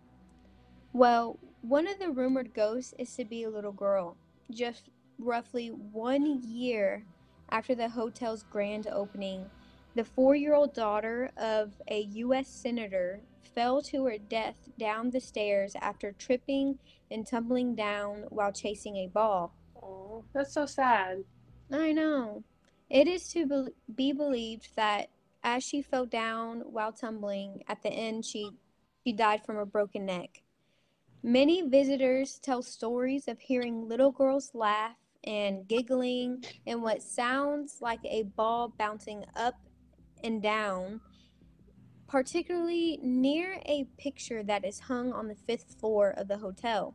Well, 0.93 1.39
one 1.63 1.87
of 1.87 1.99
the 1.99 2.11
rumored 2.11 2.53
ghosts 2.53 2.95
is 2.99 3.15
to 3.17 3.25
be 3.25 3.45
a 3.45 3.51
little 3.51 3.73
girl, 3.73 4.17
just 4.51 4.91
roughly 5.19 5.69
one 5.69 6.43
year 6.43 7.05
after 7.51 7.75
the 7.75 7.89
hotel's 7.89 8.45
grand 8.45 8.87
opening. 8.87 9.51
The 9.95 10.05
four 10.05 10.35
year 10.35 10.55
old 10.55 10.75
daughter 10.75 11.31
of 11.37 11.73
a 11.89 12.03
U.S. 12.03 12.49
Senator 12.49 13.21
fell 13.55 13.83
to 13.83 14.05
her 14.05 14.19
death 14.19 14.69
down 14.79 15.11
the 15.11 15.21
stairs 15.21 15.75
after 15.81 16.13
tripping 16.13 16.79
and 17.11 17.27
tumbling 17.27 17.75
down 17.75 18.25
while 18.29 18.53
chasing 18.53 18.97
a 18.97 19.09
ball. 19.09 19.53
Oh, 19.83 20.25
that's 20.33 20.55
so 20.55 20.67
sad. 20.67 21.25
I 21.73 21.93
know. 21.93 22.45
It 22.89 23.09
is 23.09 23.29
to 23.29 23.69
be 23.95 24.13
believed 24.13 24.69
that 24.77 25.11
as 25.43 25.65
she 25.65 25.83
fell 25.83 26.07
down 26.07 26.61
while 26.61 26.93
tumbling, 26.93 27.63
at 27.69 27.83
the 27.83 27.91
end 27.91 28.25
she 28.25 28.51
she 29.05 29.13
died 29.13 29.45
from 29.45 29.57
a 29.57 29.65
broken 29.65 30.05
neck. 30.05 30.43
Many 31.23 31.63
visitors 31.63 32.39
tell 32.39 32.63
stories 32.63 33.29
of 33.29 33.41
hearing 33.41 33.89
little 33.89 34.11
girls 34.11 34.51
laugh 34.55 34.97
and 35.25 35.69
giggling 35.69 36.45
and 36.67 36.83
what 36.83 37.03
sounds 37.03 37.79
like 37.81 38.01
a 38.05 38.23
ball 38.23 38.73
bouncing 38.79 39.25
up 39.37 39.55
and 40.25 40.43
down, 40.43 41.01
particularly 42.09 42.99
near 43.03 43.61
a 43.67 43.87
picture 43.99 44.43
that 44.43 44.65
is 44.65 44.81
hung 44.81 45.13
on 45.13 45.29
the 45.29 45.35
fifth 45.35 45.77
floor 45.79 46.11
of 46.17 46.29
the 46.29 46.39
hotel. 46.39 46.95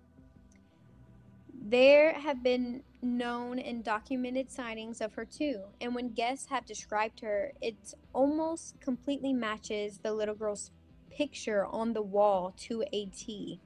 There 1.68 2.14
have 2.14 2.44
been 2.44 2.84
known 3.02 3.58
and 3.60 3.84
documented 3.84 4.52
sightings 4.52 5.02
of 5.02 5.14
her 5.14 5.26
too, 5.26 5.62
and 5.82 5.96
when 5.96 6.10
guests 6.10 6.48
have 6.50 6.66
described 6.66 7.22
her, 7.22 7.54
it 7.62 7.76
almost 8.14 8.80
completely 8.80 9.34
matches 9.34 10.00
the 10.00 10.14
little 10.14 10.36
girl's 10.36 10.72
picture 11.10 11.66
on 11.66 11.94
the 11.94 12.02
wall 12.02 12.54
to 12.58 12.84
a 12.92 13.06
T. 13.06 13.60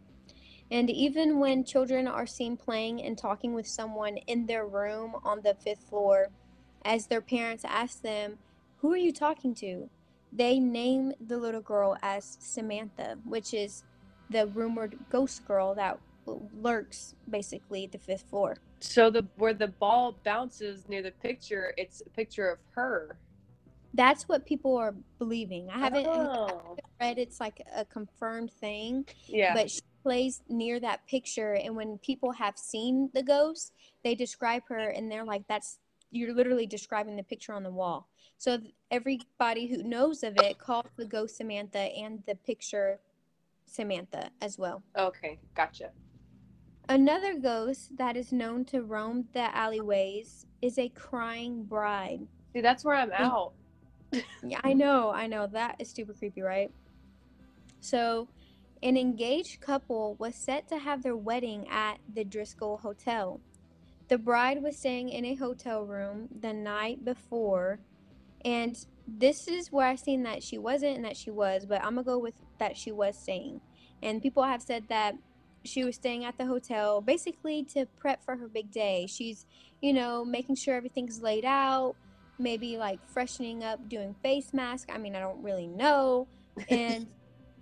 And 0.72 0.90
even 0.90 1.40
when 1.40 1.64
children 1.64 2.08
are 2.08 2.28
seen 2.28 2.56
playing 2.56 3.02
and 3.02 3.18
talking 3.18 3.54
with 3.54 3.68
someone 3.68 4.18
in 4.18 4.46
their 4.46 4.68
room 4.68 5.16
on 5.24 5.42
the 5.42 5.56
fifth 5.56 5.90
floor, 5.90 6.28
as 6.86 7.08
their 7.08 7.22
parents 7.22 7.66
ask 7.68 8.02
them, 8.02 8.38
Who 8.78 8.92
are 8.94 8.98
you 8.98 9.12
talking 9.12 9.56
to? 9.56 9.90
they 10.32 10.60
name 10.60 11.14
the 11.20 11.38
little 11.38 11.62
girl 11.62 11.98
as 12.02 12.38
Samantha, 12.40 13.18
which 13.26 13.54
is 13.54 13.84
the 14.30 14.48
rumored 14.48 14.98
ghost 15.10 15.46
girl 15.48 15.74
that 15.76 16.00
lurks 16.62 17.16
basically 17.30 17.88
the 17.88 17.98
fifth 17.98 18.30
floor. 18.30 18.58
So 18.80 19.10
the 19.10 19.26
where 19.38 19.54
the 19.54 19.68
ball 19.68 20.16
bounces 20.24 20.88
near 20.88 21.02
the 21.02 21.12
picture, 21.12 21.74
it's 21.78 22.02
a 22.06 22.10
picture 22.10 22.50
of 22.50 22.60
her. 22.72 23.18
That's 23.96 24.30
what 24.30 24.46
people 24.46 24.78
are 24.78 24.94
believing. 25.18 25.70
I 25.72 25.80
haven't, 25.80 26.06
oh. 26.06 26.46
I 26.46 26.52
haven't 26.52 26.80
read 27.02 27.18
it's 27.18 27.40
like 27.40 27.62
a 27.76 27.84
confirmed 27.84 28.52
thing. 28.52 29.06
Yeah. 29.26 29.56
But 29.56 29.72
she 29.72 29.82
plays 30.10 30.42
near 30.50 30.80
that 30.80 31.06
picture 31.06 31.54
and 31.54 31.76
when 31.76 32.00
people 32.00 32.32
have 32.32 32.58
seen 32.58 33.12
the 33.14 33.22
ghost 33.22 33.74
they 34.04 34.16
describe 34.16 34.64
her 34.68 34.90
and 34.90 35.12
they're 35.12 35.24
like 35.24 35.48
that's 35.48 35.78
you're 36.10 36.34
literally 36.34 36.66
describing 36.66 37.16
the 37.16 37.22
picture 37.22 37.54
on 37.54 37.62
the 37.62 37.70
wall. 37.70 38.08
So 38.40 38.58
everybody 38.90 39.68
who 39.68 39.84
knows 39.84 40.24
of 40.24 40.36
it 40.38 40.58
calls 40.58 40.88
the 40.98 41.06
ghost 41.06 41.38
samantha 41.38 41.78
and 41.78 42.24
the 42.26 42.34
picture 42.34 43.00
samantha 43.68 44.32
as 44.42 44.58
well. 44.58 44.82
Okay 44.98 45.38
gotcha. 45.54 45.92
Another 46.88 47.38
ghost 47.38 47.96
that 47.98 48.18
is 48.18 48.32
known 48.32 48.66
to 48.66 48.82
roam 48.82 49.28
the 49.34 49.56
alleyways 49.56 50.48
is 50.64 50.80
a 50.80 50.90
crying 50.90 51.66
bride. 51.66 52.22
See 52.52 52.62
that's 52.62 52.84
where 52.84 52.96
i'm 52.96 53.12
out. 53.14 53.52
yeah 54.44 54.60
i 54.64 54.74
know 54.74 55.12
i 55.12 55.28
know. 55.28 55.46
That 55.46 55.76
is 55.78 55.92
super 55.92 56.14
creepy 56.14 56.42
right? 56.42 56.72
So 57.80 58.28
an 58.82 58.98
engaged 58.98 59.60
couple 59.62 60.16
was 60.20 60.36
set 60.36 60.68
to 60.70 60.78
have 60.80 61.04
their 61.04 61.16
wedding 61.16 61.68
at 61.70 62.00
the 62.14 62.24
Driskill 62.24 62.80
Hotel. 62.80 63.40
The 64.08 64.18
bride 64.18 64.64
was 64.64 64.78
staying 64.78 65.10
in 65.10 65.26
a 65.26 65.36
hotel 65.36 65.84
room 65.84 66.30
the 66.40 66.54
night 66.54 67.04
before, 67.04 67.80
and 68.44 68.76
this 69.08 69.48
is 69.48 69.72
where 69.72 69.88
I've 69.88 70.00
seen 70.00 70.24
that 70.24 70.44
she 70.44 70.58
wasn't 70.58 70.96
and 70.96 71.06
that 71.06 71.18
she 71.18 71.30
was, 71.30 71.66
but 71.66 71.84
I'm 71.84 71.96
gonna 71.96 72.04
go 72.04 72.18
with 72.18 72.36
that 72.58 72.78
she 72.78 72.92
was 72.92 73.18
staying. 73.18 73.62
And 74.02 74.22
people 74.22 74.44
have 74.44 74.62
said 74.62 74.86
that 74.90 75.16
she 75.64 75.84
was 75.84 75.96
staying 75.96 76.24
at 76.26 76.38
the 76.38 76.46
hotel 76.46 77.02
basically 77.02 77.64
to 77.74 77.86
prep 77.98 78.24
for 78.24 78.36
her 78.38 78.48
big 78.48 78.72
day. 78.72 79.08
She's, 79.08 79.46
you 79.82 79.94
know, 79.94 80.24
making 80.24 80.56
sure 80.56 80.76
everything's 80.76 81.22
laid 81.22 81.44
out, 81.44 81.96
maybe 82.38 82.78
like 82.78 83.00
freshening 83.10 83.64
up, 83.64 83.90
doing 83.90 84.16
face 84.24 84.54
mask. 84.54 84.90
I 84.92 84.98
mean, 84.98 85.16
I 85.16 85.20
don't 85.20 85.44
really 85.44 85.68
know. 85.68 86.28
And 86.70 87.08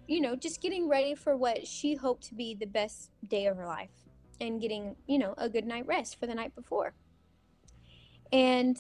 you 0.08 0.22
know, 0.22 0.36
just 0.36 0.62
getting 0.62 0.88
ready 0.88 1.16
for 1.16 1.36
what 1.36 1.68
she 1.68 1.96
hoped 1.96 2.24
to 2.24 2.36
be 2.36 2.56
the 2.56 2.66
best 2.66 3.12
day 3.28 3.46
of 3.48 3.58
her 3.58 3.66
life 3.66 3.92
and 4.40 4.62
getting, 4.62 4.96
you 5.08 5.18
know, 5.18 5.34
a 5.38 5.50
good 5.50 5.66
night 5.66 5.86
rest 5.86 6.20
for 6.20 6.28
the 6.28 6.36
night 6.36 6.56
before. 6.56 6.94
And 8.32 8.78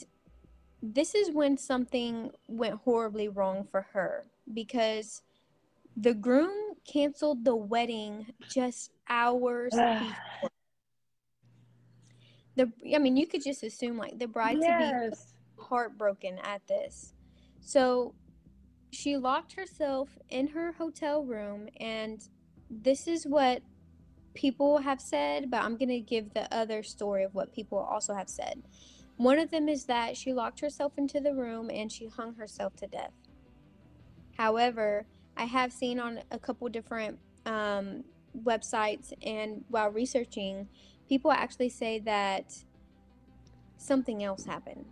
this 0.81 1.15
is 1.15 1.31
when 1.31 1.57
something 1.57 2.31
went 2.48 2.75
horribly 2.75 3.27
wrong 3.27 3.67
for 3.69 3.88
her 3.93 4.25
because 4.53 5.22
the 5.96 6.13
groom 6.13 6.75
canceled 6.86 7.43
the 7.43 7.55
wedding 7.55 8.27
just 8.50 8.91
hours 9.10 9.74
before. 9.74 10.50
The 12.55 12.72
I 12.96 13.00
mean, 13.00 13.17
you 13.17 13.27
could 13.27 13.43
just 13.43 13.63
assume 13.63 13.98
like 13.98 14.17
the 14.17 14.27
bride 14.27 14.57
yes. 14.60 15.10
to 15.10 15.15
be 15.15 15.63
heartbroken 15.63 16.39
at 16.43 16.65
this. 16.67 17.13
So 17.60 18.13
she 18.91 19.17
locked 19.17 19.53
herself 19.53 20.17
in 20.29 20.48
her 20.48 20.72
hotel 20.74 21.24
room 21.24 21.67
and 21.79 22.29
this 22.70 23.08
is 23.08 23.25
what 23.25 23.62
people 24.34 24.79
have 24.79 25.01
said 25.01 25.50
but 25.50 25.62
i'm 25.63 25.77
going 25.77 25.89
to 25.89 26.00
give 26.00 26.34
the 26.34 26.53
other 26.53 26.84
story 26.84 27.24
of 27.24 27.34
what 27.34 27.53
people 27.53 27.77
also 27.77 28.13
have 28.13 28.29
said. 28.29 28.62
One 29.17 29.39
of 29.39 29.50
them 29.50 29.67
is 29.67 29.86
that 29.86 30.15
she 30.15 30.32
locked 30.32 30.60
herself 30.60 30.94
into 30.96 31.20
the 31.20 31.34
room 31.34 31.72
and 31.72 31.91
she 31.91 32.06
hung 32.06 32.36
herself 32.36 32.75
to 32.75 32.88
death. 32.88 33.13
However 34.38 35.06
i 35.38 35.46
have 35.46 35.72
seen 35.72 36.00
on 36.00 36.20
a 36.32 36.39
couple 36.39 36.67
different 36.67 37.17
um, 37.46 38.03
websites 38.44 39.13
and 39.25 39.63
while 39.70 39.89
researching 39.89 40.67
people 41.08 41.32
actually 41.32 41.70
say 41.70 42.00
that 42.00 42.53
something 43.77 44.24
else 44.24 44.46
happened 44.46 44.86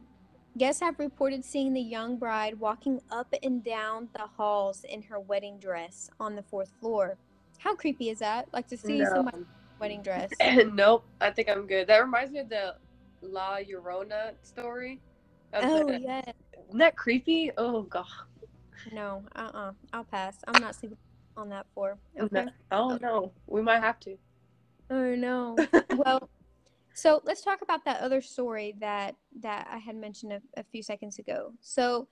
Guests 0.57 0.81
have 0.81 0.99
reported 0.99 1.43
seeing 1.43 1.73
the 1.73 1.81
young 1.81 2.15
bride 2.15 2.57
walking 2.57 3.01
up 3.11 3.33
and 3.43 3.61
down 3.61 4.07
the 4.13 4.25
halls 4.37 4.85
in 4.85 5.01
her 5.01 5.19
wedding 5.19 5.59
dress 5.59 6.09
on 6.17 6.33
the 6.33 6.43
fourth 6.43 6.71
floor. 6.79 7.17
How 7.57 7.75
creepy 7.75 8.09
is 8.09 8.19
that? 8.19 8.47
Like 8.53 8.67
to 8.67 8.77
see 8.77 8.99
no. 8.99 9.09
somebody 9.09 9.43
wedding 9.81 10.01
dress. 10.01 10.31
nope, 10.73 11.03
I 11.19 11.31
think 11.31 11.49
I'm 11.49 11.67
good. 11.67 11.87
That 11.87 11.97
reminds 11.97 12.31
me 12.31 12.39
of 12.39 12.47
the 12.47 12.75
La 13.21 13.57
Llorona 13.57 14.31
story. 14.43 15.01
Oh 15.53 15.87
the, 15.87 15.99
yeah. 15.99 16.21
Isn't 16.69 16.79
that 16.79 16.95
creepy? 16.95 17.51
Oh 17.57 17.81
god. 17.83 18.05
No, 18.93 19.23
uh 19.35 19.39
uh-uh. 19.39 19.59
uh. 19.59 19.71
i 19.91 19.97
will 19.97 20.05
pass. 20.05 20.37
I'm 20.47 20.61
not 20.61 20.75
sleeping 20.75 20.97
on 21.35 21.49
that 21.49 21.65
floor. 21.73 21.97
Okay. 22.17 22.45
Oh 22.71 22.97
no. 23.01 23.33
We 23.47 23.61
might 23.61 23.81
have 23.81 23.99
to. 24.01 24.17
Oh 24.89 25.15
no. 25.15 25.57
well, 25.97 26.29
so 26.95 27.21
let's 27.25 27.41
talk 27.41 27.61
about 27.61 27.83
that 27.83 27.99
other 27.99 28.21
story 28.21 28.73
that 28.79 29.15
that 29.41 29.67
I 29.69 29.77
had 29.77 29.97
mentioned 29.97 30.31
a, 30.31 30.41
a 30.57 30.63
few 30.63 30.81
seconds 30.81 31.19
ago. 31.19 31.51
So 31.59 32.07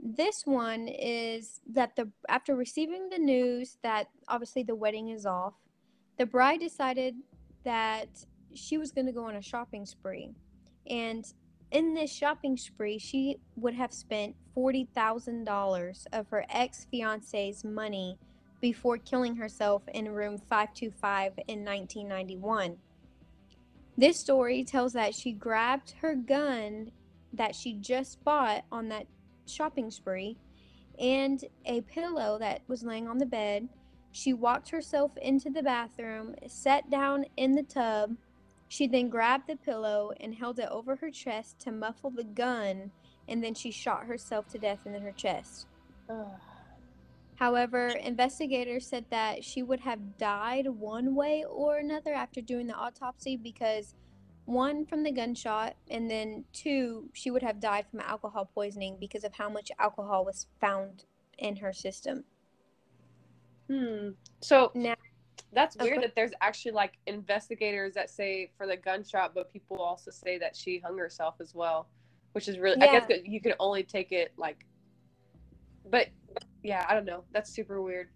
this 0.00 0.46
one 0.46 0.88
is 0.88 1.60
that 1.70 1.94
the 1.96 2.10
after 2.30 2.56
receiving 2.56 3.10
the 3.10 3.18
news 3.18 3.76
that 3.82 4.08
obviously 4.28 4.62
the 4.62 4.74
wedding 4.74 5.10
is 5.10 5.26
off, 5.26 5.52
the 6.18 6.24
bride 6.24 6.60
decided 6.60 7.14
that 7.64 8.08
she 8.54 8.78
was 8.78 8.90
going 8.90 9.06
to 9.06 9.12
go 9.12 9.26
on 9.26 9.36
a 9.36 9.42
shopping 9.42 9.84
spree. 9.84 10.30
And 10.88 11.24
in 11.70 11.92
this 11.92 12.10
shopping 12.10 12.56
spree, 12.56 12.98
she 12.98 13.36
would 13.56 13.74
have 13.74 13.92
spent 13.92 14.34
$40,000 14.56 16.06
of 16.14 16.28
her 16.28 16.46
ex 16.48 16.86
fiance's 16.90 17.64
money 17.64 18.18
before 18.62 18.96
killing 18.96 19.36
herself 19.36 19.82
in 19.92 20.08
room 20.08 20.38
525 20.38 21.32
in 21.48 21.64
1991. 21.64 22.78
This 23.96 24.18
story 24.18 24.64
tells 24.64 24.94
that 24.94 25.14
she 25.14 25.32
grabbed 25.32 25.94
her 26.00 26.14
gun 26.14 26.92
that 27.32 27.54
she 27.54 27.74
just 27.74 28.22
bought 28.24 28.64
on 28.72 28.88
that 28.88 29.06
shopping 29.46 29.90
spree 29.90 30.36
and 30.98 31.44
a 31.66 31.80
pillow 31.82 32.38
that 32.38 32.62
was 32.68 32.82
laying 32.82 33.08
on 33.08 33.18
the 33.18 33.26
bed. 33.26 33.68
She 34.10 34.32
walked 34.32 34.70
herself 34.70 35.16
into 35.18 35.50
the 35.50 35.62
bathroom, 35.62 36.34
sat 36.46 36.90
down 36.90 37.26
in 37.36 37.54
the 37.54 37.62
tub. 37.62 38.16
She 38.68 38.86
then 38.86 39.08
grabbed 39.08 39.48
the 39.48 39.56
pillow 39.56 40.12
and 40.20 40.34
held 40.34 40.58
it 40.58 40.68
over 40.70 40.96
her 40.96 41.10
chest 41.10 41.60
to 41.60 41.72
muffle 41.72 42.10
the 42.10 42.24
gun, 42.24 42.90
and 43.28 43.42
then 43.42 43.54
she 43.54 43.70
shot 43.70 44.06
herself 44.06 44.48
to 44.48 44.58
death 44.58 44.86
in 44.86 45.00
her 45.00 45.12
chest. 45.12 45.66
Ugh. 46.08 46.26
However, 47.42 47.88
investigators 47.88 48.86
said 48.86 49.06
that 49.10 49.42
she 49.42 49.64
would 49.64 49.80
have 49.80 50.16
died 50.16 50.68
one 50.68 51.16
way 51.16 51.44
or 51.50 51.78
another 51.78 52.14
after 52.14 52.40
doing 52.40 52.68
the 52.68 52.74
autopsy 52.74 53.36
because 53.36 53.96
one 54.44 54.86
from 54.86 55.02
the 55.02 55.10
gunshot 55.10 55.74
and 55.90 56.08
then 56.08 56.44
two 56.52 57.10
she 57.12 57.32
would 57.32 57.42
have 57.42 57.58
died 57.58 57.86
from 57.90 57.98
alcohol 57.98 58.48
poisoning 58.54 58.96
because 59.00 59.24
of 59.24 59.34
how 59.34 59.48
much 59.48 59.72
alcohol 59.80 60.24
was 60.24 60.46
found 60.60 61.04
in 61.36 61.56
her 61.56 61.72
system. 61.72 62.22
Hmm. 63.68 64.10
So 64.40 64.70
Now, 64.76 64.94
that's 65.52 65.74
Okay. 65.74 65.86
weird 65.86 66.02
that 66.04 66.14
there's 66.14 66.30
actually 66.42 66.72
like 66.72 66.92
investigators 67.08 67.94
that 67.94 68.08
say 68.08 68.52
for 68.56 68.68
the 68.68 68.76
gunshot, 68.76 69.34
but 69.34 69.52
people 69.52 69.78
also 69.78 70.12
say 70.12 70.38
that 70.38 70.54
she 70.54 70.78
hung 70.78 70.96
herself 70.96 71.34
as 71.40 71.56
well, 71.56 71.88
which 72.34 72.46
is 72.46 72.60
really. 72.60 72.76
yeah. 72.78 72.86
I 72.86 73.00
guess 73.00 73.20
you 73.24 73.40
can 73.40 73.54
only 73.58 73.82
take 73.82 74.12
it 74.12 74.32
like. 74.36 74.64
But 75.90 76.06
yeah, 76.62 76.84
I 76.88 76.94
don't 76.94 77.04
know. 77.04 77.24
That's 77.32 77.50
super 77.50 77.80
weird. 77.82 78.08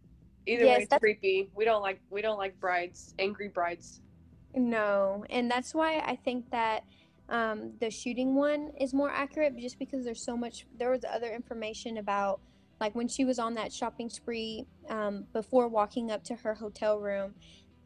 Either 0.46 0.64
Yes, 0.64 0.76
way, 0.76 0.82
it's 0.82 0.90
that's- 0.90 1.00
creepy. 1.00 1.50
We 1.54 1.64
don't 1.64 1.82
like 1.82 2.00
we 2.10 2.22
don't 2.22 2.38
like 2.38 2.58
brides, 2.60 3.14
angry 3.18 3.48
brides. 3.48 4.00
no, 4.54 5.24
and 5.30 5.50
that's 5.50 5.74
why 5.74 5.98
I 5.98 6.16
think 6.16 6.50
that 6.50 6.84
um, 7.28 7.72
the 7.80 7.90
shooting 7.90 8.34
one 8.36 8.70
is 8.80 8.94
more 8.94 9.10
accurate, 9.10 9.56
just 9.58 9.78
because 9.78 10.04
there's 10.04 10.22
so 10.24 10.36
much. 10.36 10.66
There 10.78 10.90
was 10.90 11.04
other 11.04 11.32
information 11.34 11.98
about 11.98 12.40
like 12.80 12.94
when 12.94 13.08
she 13.08 13.24
was 13.24 13.38
on 13.38 13.54
that 13.54 13.72
shopping 13.72 14.08
spree 14.10 14.66
um, 14.88 15.24
before 15.32 15.66
walking 15.68 16.10
up 16.10 16.22
to 16.24 16.34
her 16.36 16.54
hotel 16.54 16.98
room, 16.98 17.34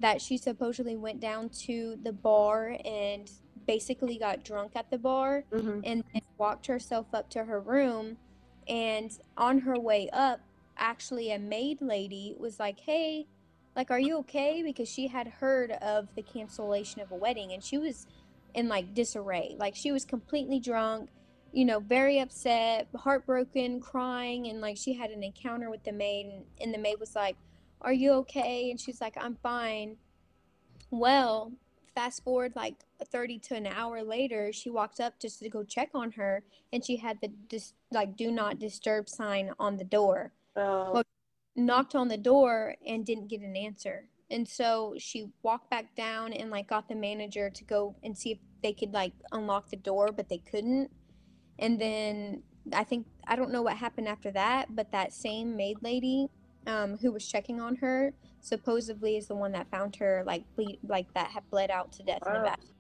that 0.01 0.21
she 0.21 0.37
supposedly 0.37 0.97
went 0.97 1.21
down 1.21 1.49
to 1.49 1.97
the 2.03 2.13
bar 2.13 2.77
and 2.85 3.31
basically 3.67 4.19
got 4.19 4.45
drunk 4.45 4.73
at 4.75 4.91
the 4.91 4.99
bar 4.99 5.45
Mm-hmm. 5.53 5.81
and 5.85 6.03
then 6.13 6.23
walked 6.39 6.67
herself 6.67 7.07
up 7.15 7.31
to 7.31 7.45
her 7.45 7.61
room 7.61 8.17
and 8.69 9.11
on 9.37 9.61
her 9.61 9.79
way 9.79 10.09
up 10.13 10.41
actually 10.81 11.33
a 11.33 11.39
maid 11.39 11.81
lady 11.81 12.35
was 12.39 12.59
like 12.59 12.81
hey 12.81 13.27
like 13.77 13.91
are 13.91 14.01
you 14.01 14.19
okay? 14.19 14.63
Because 14.63 14.89
she 14.89 15.07
had 15.07 15.29
heard 15.29 15.73
of 15.73 16.09
the 16.15 16.23
cancellation 16.23 17.01
of 17.01 17.13
a 17.13 17.15
wedding 17.15 17.53
and 17.53 17.63
she 17.63 17.79
was 17.79 18.07
in 18.55 18.69
like 18.69 18.95
disarray. 18.95 19.57
Like 19.59 19.77
she 19.77 19.93
was 19.93 20.05
completely 20.05 20.61
drunk 20.61 21.09
you 21.53 21.65
know 21.65 21.81
very 21.81 22.21
upset 22.21 22.87
heartbroken 22.95 23.81
crying 23.81 24.47
and 24.47 24.61
like 24.61 24.77
she 24.77 24.93
had 24.93 25.11
an 25.11 25.25
encounter 25.25 25.69
with 25.69 25.83
the 25.83 25.91
maid 25.91 26.27
and, 26.27 26.45
and 26.61 26.73
the 26.73 26.79
maid 26.79 26.95
was 27.01 27.17
like 27.17 27.37
are 27.81 27.93
you 27.93 28.13
okay? 28.13 28.71
And 28.71 28.79
she's 28.79 29.01
like 29.01 29.17
i'm 29.21 29.37
fine. 29.43 29.97
Well 30.91 31.53
fast 31.95 32.23
forward 32.23 32.53
like 32.55 32.77
30 33.05 33.39
to 33.39 33.55
an 33.57 33.67
hour 33.67 34.03
later 34.03 34.53
she 34.53 34.71
walked 34.71 35.01
up 35.01 35.19
just 35.19 35.41
to 35.41 35.49
go 35.49 35.65
check 35.65 35.91
on 35.95 36.13
her 36.13 36.43
and 36.73 36.85
she 36.85 36.97
had 36.97 37.19
the 37.21 37.29
dis- 37.49 37.75
like 37.91 38.17
do 38.17 38.31
not 38.31 38.59
disturb 38.61 39.09
sign 39.09 39.51
on 39.59 39.77
the 39.77 39.85
door 39.85 40.33
Oh, 40.57 40.93
Well- 40.93 41.05
knocked 41.57 41.95
on 41.95 42.09
the 42.09 42.17
door 42.17 42.75
and 42.87 43.05
didn't 43.05 43.27
get 43.29 43.41
an 43.41 43.57
answer 43.57 44.09
and 44.31 44.47
so 44.47 44.95
she 44.99 45.29
walked 45.43 45.69
back 45.69 45.95
down 45.97 46.33
and 46.33 46.51
like 46.51 46.69
got 46.69 46.89
the 46.89 46.95
manager 46.95 47.51
to 47.51 47.65
go 47.65 47.97
and 48.05 48.17
see 48.17 48.31
if 48.33 48.39
they 48.63 48.73
could 48.73 48.93
like 48.93 49.13
unlock 49.33 49.69
the 49.69 49.77
door 49.77 50.11
but 50.15 50.29
they 50.29 50.39
couldn't 50.39 50.89
and 51.59 51.79
then 51.81 52.43
i 52.73 52.85
think 52.85 53.05
i 53.27 53.35
don't 53.35 53.51
know 53.51 53.63
what 53.63 53.77
happened 53.77 54.07
after 54.07 54.31
that 54.31 54.75
but 54.75 54.91
that 54.93 55.13
same 55.13 55.57
maid 55.57 55.77
lady 55.83 56.29
um, 56.67 56.97
who 56.99 57.11
was 57.11 57.27
checking 57.27 57.61
on 57.61 57.75
her 57.77 58.13
supposedly 58.41 59.17
is 59.17 59.27
the 59.27 59.35
one 59.35 59.51
that 59.53 59.69
found 59.71 59.97
her 59.97 60.23
like 60.27 60.45
bleed 60.55 60.79
like 60.87 61.13
that 61.15 61.31
had 61.31 61.43
bled 61.51 61.71
out 61.71 61.91
to 61.93 62.03
death 62.05 62.23
in 62.27 62.33
the 62.35 62.39
Wow. 62.39 62.45
bath 62.45 62.73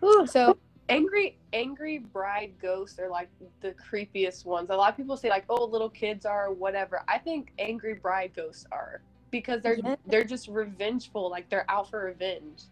Whew. 0.00 0.26
so 0.26 0.58
angry 0.88 1.36
angry 1.52 1.98
bride 1.98 2.52
ghosts 2.60 2.98
are 2.98 3.08
like 3.08 3.28
the 3.60 3.74
creepiest 3.74 4.44
ones. 4.44 4.70
A 4.70 4.76
lot 4.76 4.90
of 4.90 4.96
people 4.96 5.16
say 5.16 5.28
like, 5.28 5.44
oh, 5.48 5.64
little 5.64 5.90
kids 5.90 6.24
are 6.26 6.52
whatever. 6.52 7.02
I 7.08 7.18
think 7.18 7.52
angry 7.58 7.94
bride 7.94 8.32
ghosts 8.34 8.66
are 8.70 9.00
because 9.30 9.62
they're 9.62 9.78
Yeah. 9.78 9.96
they're 10.06 10.24
just 10.24 10.48
revengeful. 10.48 11.30
Like 11.30 11.48
they're 11.48 11.68
out 11.70 11.90
for 11.90 12.04
revenge. 12.04 12.62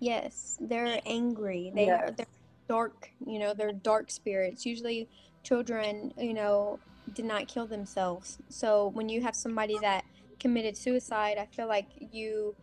Yes, 0.00 0.58
they're 0.60 1.00
angry. 1.04 1.72
They 1.74 1.86
Yeah. 1.86 2.04
are 2.04 2.10
they're 2.10 2.26
dark, 2.68 3.10
you 3.26 3.38
know, 3.38 3.54
they're 3.54 3.72
dark 3.72 4.10
spirits. 4.10 4.64
Usually 4.64 5.08
children, 5.42 6.12
you 6.18 6.34
know, 6.34 6.78
did 7.12 7.24
not 7.24 7.48
kill 7.48 7.66
themselves. 7.66 8.38
So 8.48 8.88
when 8.88 9.08
you 9.08 9.22
have 9.22 9.34
somebody 9.34 9.78
that 9.78 10.04
committed 10.38 10.76
suicide, 10.76 11.38
I 11.38 11.46
feel 11.46 11.66
like 11.66 11.86
you 12.12 12.54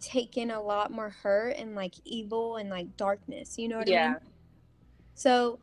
take 0.00 0.36
in 0.36 0.50
a 0.50 0.60
lot 0.60 0.90
more 0.90 1.10
hurt 1.10 1.56
and 1.56 1.74
like 1.74 1.94
evil 2.04 2.56
and 2.56 2.70
like 2.70 2.96
darkness. 2.96 3.58
You 3.58 3.68
know 3.68 3.78
what 3.78 3.88
I 3.88 3.90
Yeah. 3.90 4.08
mean? 4.08 4.20
So 5.14 5.58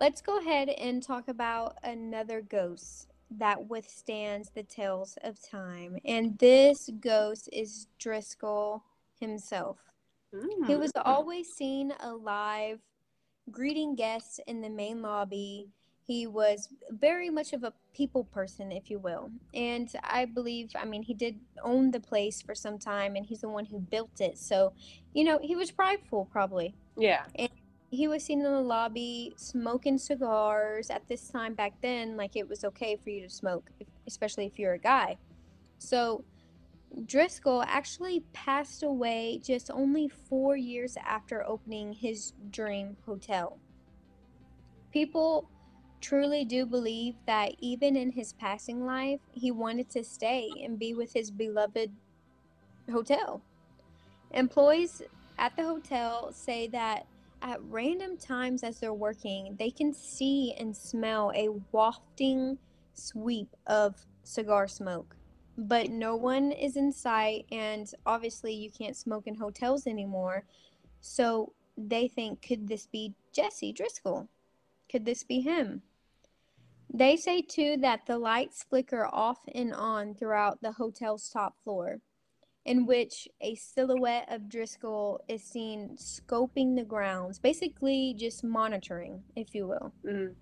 let's 0.00 0.20
go 0.20 0.38
ahead 0.38 0.68
and 0.68 1.02
talk 1.02 1.28
about 1.28 1.76
another 1.82 2.42
ghost 2.42 3.08
that 3.38 3.68
withstands 3.68 4.50
the 4.50 4.62
tales 4.62 5.16
of 5.22 5.40
time. 5.42 5.98
And 6.04 6.38
this 6.38 6.90
ghost 7.00 7.48
is 7.52 7.86
Driskill 7.98 8.82
himself. 9.18 9.78
He 10.66 10.74
Mm. 10.74 10.80
was 10.80 10.92
always 11.04 11.52
seen 11.52 11.92
alive, 12.00 12.80
greeting 13.50 13.94
guests 13.94 14.40
in 14.46 14.60
the 14.60 14.68
main 14.70 15.02
lobby. 15.02 15.68
He 16.06 16.26
was 16.26 16.68
very 16.90 17.30
much 17.30 17.52
of 17.52 17.62
a 17.64 17.72
people 17.94 18.24
person, 18.24 18.72
if 18.72 18.90
you 18.90 18.98
will. 18.98 19.30
And 19.54 19.90
I 20.02 20.24
believe, 20.24 20.70
I 20.76 20.84
mean, 20.84 21.02
he 21.02 21.14
did 21.14 21.38
own 21.62 21.90
the 21.90 22.00
place 22.00 22.42
for 22.42 22.54
some 22.54 22.78
time 22.78 23.14
and 23.16 23.24
he's 23.24 23.40
the 23.40 23.48
one 23.48 23.66
who 23.66 23.78
built 23.78 24.20
it. 24.20 24.36
So, 24.36 24.72
you 25.14 25.24
know, 25.24 25.38
he 25.40 25.54
was 25.54 25.70
prideful, 25.70 26.28
probably. 26.30 26.74
yeah. 26.96 27.24
He 27.90 28.08
was 28.08 28.24
seen 28.24 28.38
in 28.40 28.50
the 28.50 28.60
lobby 28.60 29.34
smoking 29.36 29.98
cigars. 29.98 30.88
At 30.88 31.06
this 31.08 31.28
time 31.28 31.54
back 31.54 31.74
then, 31.82 32.16
like 32.16 32.36
it 32.36 32.48
was 32.48 32.64
okay 32.64 32.96
for 32.96 33.10
you 33.10 33.22
to 33.22 33.28
smoke, 33.28 33.70
especially 34.06 34.46
if 34.46 34.58
you're 34.58 34.72
a 34.72 34.78
guy. 34.78 35.18
So, 35.78 36.24
Driskill 37.04 37.64
actually 37.66 38.20
passed 38.32 38.82
away 38.82 39.40
just 39.42 39.70
only 39.70 40.08
four 40.08 40.56
years 40.56 40.96
after 41.04 41.46
opening 41.46 41.92
his 41.92 42.32
dream 42.50 42.96
hotel. 43.06 43.58
People 44.90 45.50
truly 46.02 46.44
do 46.44 46.66
believe 46.66 47.14
that 47.26 47.54
even 47.60 47.96
in 47.96 48.10
his 48.10 48.32
passing 48.34 48.84
life, 48.84 49.20
he 49.32 49.50
wanted 49.50 49.88
to 49.88 50.04
stay 50.04 50.50
and 50.62 50.78
be 50.78 50.92
with 50.92 51.12
his 51.12 51.30
beloved 51.30 51.90
hotel. 52.90 53.40
Employees 54.32 55.02
at 55.38 55.56
the 55.56 55.62
hotel 55.62 56.32
say 56.32 56.66
that 56.68 57.06
at 57.40 57.62
random 57.64 58.16
times 58.16 58.62
as 58.62 58.80
they're 58.80 58.92
working, 58.92 59.56
they 59.58 59.70
can 59.70 59.94
see 59.94 60.54
and 60.58 60.76
smell 60.76 61.32
a 61.34 61.48
wafting 61.70 62.58
sweep 62.94 63.48
of 63.66 63.94
cigar 64.24 64.68
smoke. 64.68 65.16
But 65.56 65.90
no 65.90 66.16
one 66.16 66.50
is 66.50 66.76
in 66.76 66.92
sight 66.92 67.46
and 67.52 67.90
obviously 68.06 68.54
you 68.54 68.70
can't 68.70 68.96
smoke 68.96 69.26
in 69.26 69.34
hotels 69.34 69.86
anymore. 69.86 70.44
So 71.00 71.52
they 71.76 72.08
think 72.08 72.42
could 72.46 72.68
this 72.68 72.86
be 72.86 73.14
jesse 73.32 73.72
driskill? 73.72 74.28
Could 74.90 75.04
this 75.04 75.24
be 75.24 75.40
him 75.40 75.82
they 76.92 77.16
say 77.16 77.40
too 77.42 77.76
that 77.78 78.00
the 78.06 78.18
lights 78.18 78.64
flicker 78.68 79.06
off 79.12 79.38
and 79.54 79.74
on 79.74 80.14
throughout 80.14 80.60
the 80.60 80.72
hotel's 80.72 81.28
top 81.28 81.54
floor 81.64 82.00
in 82.64 82.86
which 82.86 83.26
a 83.40 83.54
silhouette 83.56 84.26
of 84.30 84.42
driskill 84.42 85.18
is 85.28 85.42
seen 85.42 85.96
scoping 85.96 86.76
the 86.76 86.84
grounds 86.84 87.38
basically 87.38 88.14
just 88.16 88.44
monitoring 88.44 89.22
if 89.36 89.54
you 89.54 89.66
will 89.66 89.92
Mm. 90.04 90.34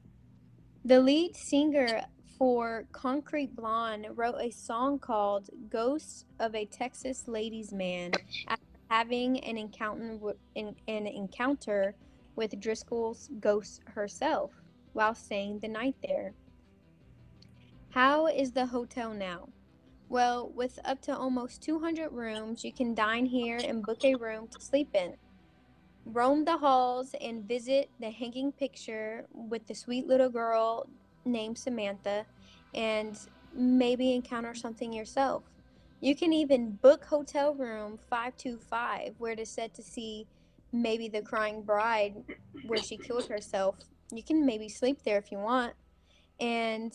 the 0.84 1.00
lead 1.00 1.36
singer 1.36 2.02
for 2.38 2.86
Concrete 2.92 3.54
Blonde 3.54 4.06
wrote 4.14 4.40
a 4.40 4.50
song 4.50 4.98
called 4.98 5.50
Ghosts 5.68 6.24
of 6.38 6.54
a 6.54 6.64
Texas 6.64 7.28
Ladies 7.28 7.70
Man 7.70 8.12
after 8.48 8.64
having 8.88 9.38
an 9.40 9.58
encounter, 9.58 10.18
an 10.56 10.74
encounter 11.06 11.94
with 12.36 12.58
Driskill's 12.58 13.28
ghost 13.40 13.82
herself 13.86 14.52
while 14.94 15.14
staying 15.14 15.58
the 15.58 15.68
night 15.68 15.96
there. 16.02 16.32
How 17.90 18.28
is 18.28 18.52
the 18.52 18.66
hotel 18.66 19.12
now? 19.12 19.48
Well, 20.08 20.50
with 20.54 20.78
up 20.84 21.02
to 21.02 21.16
almost 21.16 21.62
200 21.62 22.12
rooms, 22.12 22.64
you 22.64 22.72
can 22.72 22.94
dine 22.94 23.26
here 23.26 23.58
and 23.64 23.82
book 23.84 24.04
a 24.04 24.14
room 24.14 24.48
to 24.48 24.60
sleep 24.60 24.90
in. 24.94 25.16
roam 26.06 26.44
the 26.44 26.56
halls 26.58 27.14
and 27.20 27.46
visit 27.46 27.90
the 28.00 28.10
hanging 28.10 28.52
picture 28.52 29.26
with 29.32 29.66
the 29.66 29.74
sweet 29.74 30.06
little 30.06 30.30
girl 30.30 30.88
named 31.24 31.58
Samantha 31.58 32.26
and 32.74 33.18
maybe 33.54 34.14
encounter 34.14 34.54
something 34.54 34.92
yourself. 34.92 35.44
You 36.00 36.16
can 36.16 36.32
even 36.32 36.72
book 36.72 37.04
hotel 37.04 37.54
room 37.54 37.98
525 38.10 39.14
where 39.18 39.32
it 39.32 39.40
is 39.40 39.50
said 39.50 39.74
to 39.74 39.82
see 39.82 40.26
maybe 40.72 41.08
the 41.08 41.22
crying 41.22 41.62
bride 41.62 42.14
where 42.66 42.82
she 42.82 42.96
killed 42.96 43.26
herself. 43.28 43.76
You 44.12 44.22
can 44.22 44.46
maybe 44.46 44.68
sleep 44.68 45.02
there 45.04 45.18
if 45.18 45.32
you 45.32 45.38
want. 45.38 45.74
And 46.40 46.94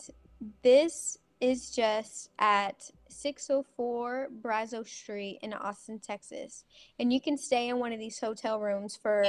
this 0.62 1.18
is 1.40 1.70
just 1.70 2.30
at 2.38 2.90
604 3.08 4.28
Brazos 4.42 4.90
Street 4.90 5.38
in 5.42 5.52
Austin, 5.52 5.98
Texas. 5.98 6.64
And 6.98 7.12
you 7.12 7.20
can 7.20 7.36
stay 7.36 7.68
in 7.68 7.78
one 7.78 7.92
of 7.92 7.98
these 7.98 8.18
hotel 8.18 8.60
rooms 8.60 8.96
for 8.96 9.26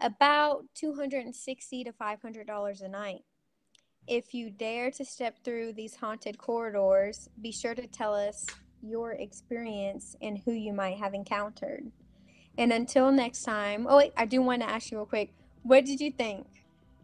about 0.00 0.64
260 0.74 1.84
to 1.84 1.92
$500 1.92 2.82
a 2.82 2.88
night. 2.88 3.24
If 4.06 4.34
you 4.34 4.50
dare 4.50 4.90
to 4.92 5.04
step 5.04 5.44
through 5.44 5.74
these 5.74 5.94
haunted 5.94 6.38
corridors, 6.38 7.28
be 7.40 7.52
sure 7.52 7.74
to 7.74 7.86
tell 7.86 8.14
us 8.14 8.46
your 8.82 9.12
experience 9.12 10.16
and 10.20 10.38
who 10.38 10.52
you 10.52 10.72
might 10.72 10.98
have 10.98 11.14
encountered. 11.14 11.90
And 12.58 12.72
until 12.72 13.12
next 13.12 13.44
time, 13.44 13.86
oh, 13.88 13.98
wait, 13.98 14.12
I 14.16 14.26
do 14.26 14.42
want 14.42 14.62
to 14.62 14.68
ask 14.68 14.90
you 14.90 14.98
real 14.98 15.06
quick 15.06 15.32
what 15.62 15.84
did 15.84 16.00
you 16.00 16.10
think? 16.10 16.46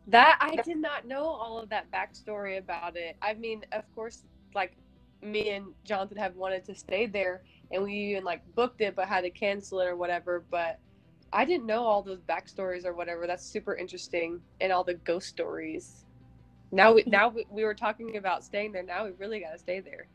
That 0.08 0.38
I 0.40 0.56
did 0.56 0.78
not 0.78 1.06
know 1.06 1.24
all 1.24 1.58
of 1.58 1.68
that 1.70 1.90
backstory 1.90 2.58
about 2.58 2.96
it. 2.96 3.16
I 3.22 3.34
mean, 3.34 3.64
of 3.72 3.84
course, 3.94 4.24
like 4.54 4.76
me 5.22 5.50
and 5.50 5.66
Jonathan 5.84 6.16
have 6.18 6.34
wanted 6.36 6.64
to 6.66 6.74
stay 6.74 7.06
there 7.06 7.42
and 7.70 7.82
we 7.82 7.92
even 7.92 8.24
like 8.24 8.42
booked 8.54 8.80
it 8.80 8.96
but 8.96 9.08
had 9.08 9.22
to 9.22 9.30
cancel 9.30 9.80
it 9.80 9.86
or 9.86 9.96
whatever. 9.96 10.44
But 10.50 10.80
I 11.32 11.44
didn't 11.44 11.66
know 11.66 11.84
all 11.84 12.02
those 12.02 12.20
backstories 12.22 12.86
or 12.86 12.94
whatever. 12.94 13.26
That's 13.26 13.44
super 13.44 13.76
interesting 13.76 14.40
and 14.60 14.72
all 14.72 14.84
the 14.84 14.94
ghost 14.94 15.28
stories. 15.28 16.06
Now 16.72 16.94
we 16.94 17.04
now 17.06 17.28
we, 17.28 17.46
we 17.50 17.64
were 17.64 17.74
talking 17.74 18.16
about 18.16 18.44
staying 18.44 18.72
there. 18.72 18.82
Now 18.82 19.04
we 19.04 19.12
really 19.18 19.40
gotta 19.40 19.58
stay 19.58 19.80
there. 19.80 20.08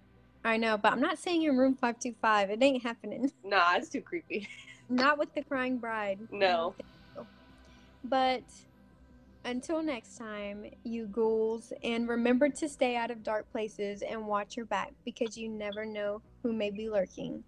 I 0.43 0.57
know, 0.57 0.77
but 0.77 0.91
I'm 0.91 1.01
not 1.01 1.19
saying 1.19 1.43
in 1.43 1.57
room 1.57 1.75
525. 1.75 2.49
It 2.49 2.63
ain't 2.63 2.83
happening. 2.83 3.31
Nah, 3.45 3.75
it's 3.75 3.89
too 3.89 4.01
creepy. 4.01 4.47
Not 4.89 5.17
with 5.19 5.33
the 5.35 5.43
crying 5.43 5.77
bride. 5.77 6.19
No. 6.31 6.75
But 8.03 8.43
until 9.45 9.81
next 9.83 10.17
time, 10.17 10.65
you 10.83 11.07
ghouls, 11.07 11.73
and 11.83 12.07
remember 12.07 12.49
to 12.49 12.69
stay 12.69 12.95
out 12.95 13.11
of 13.11 13.23
dark 13.23 13.51
places 13.51 14.01
and 14.01 14.25
watch 14.25 14.55
your 14.55 14.65
back 14.65 14.93
because 15.05 15.37
you 15.37 15.49
never 15.49 15.85
know 15.85 16.21
who 16.41 16.53
may 16.53 16.71
be 16.71 16.89
lurking. 16.89 17.43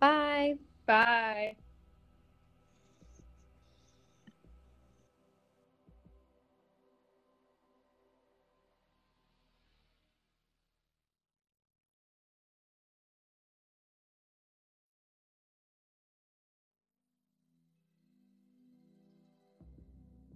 Bye. 0.00 0.54
Bye. 0.86 1.56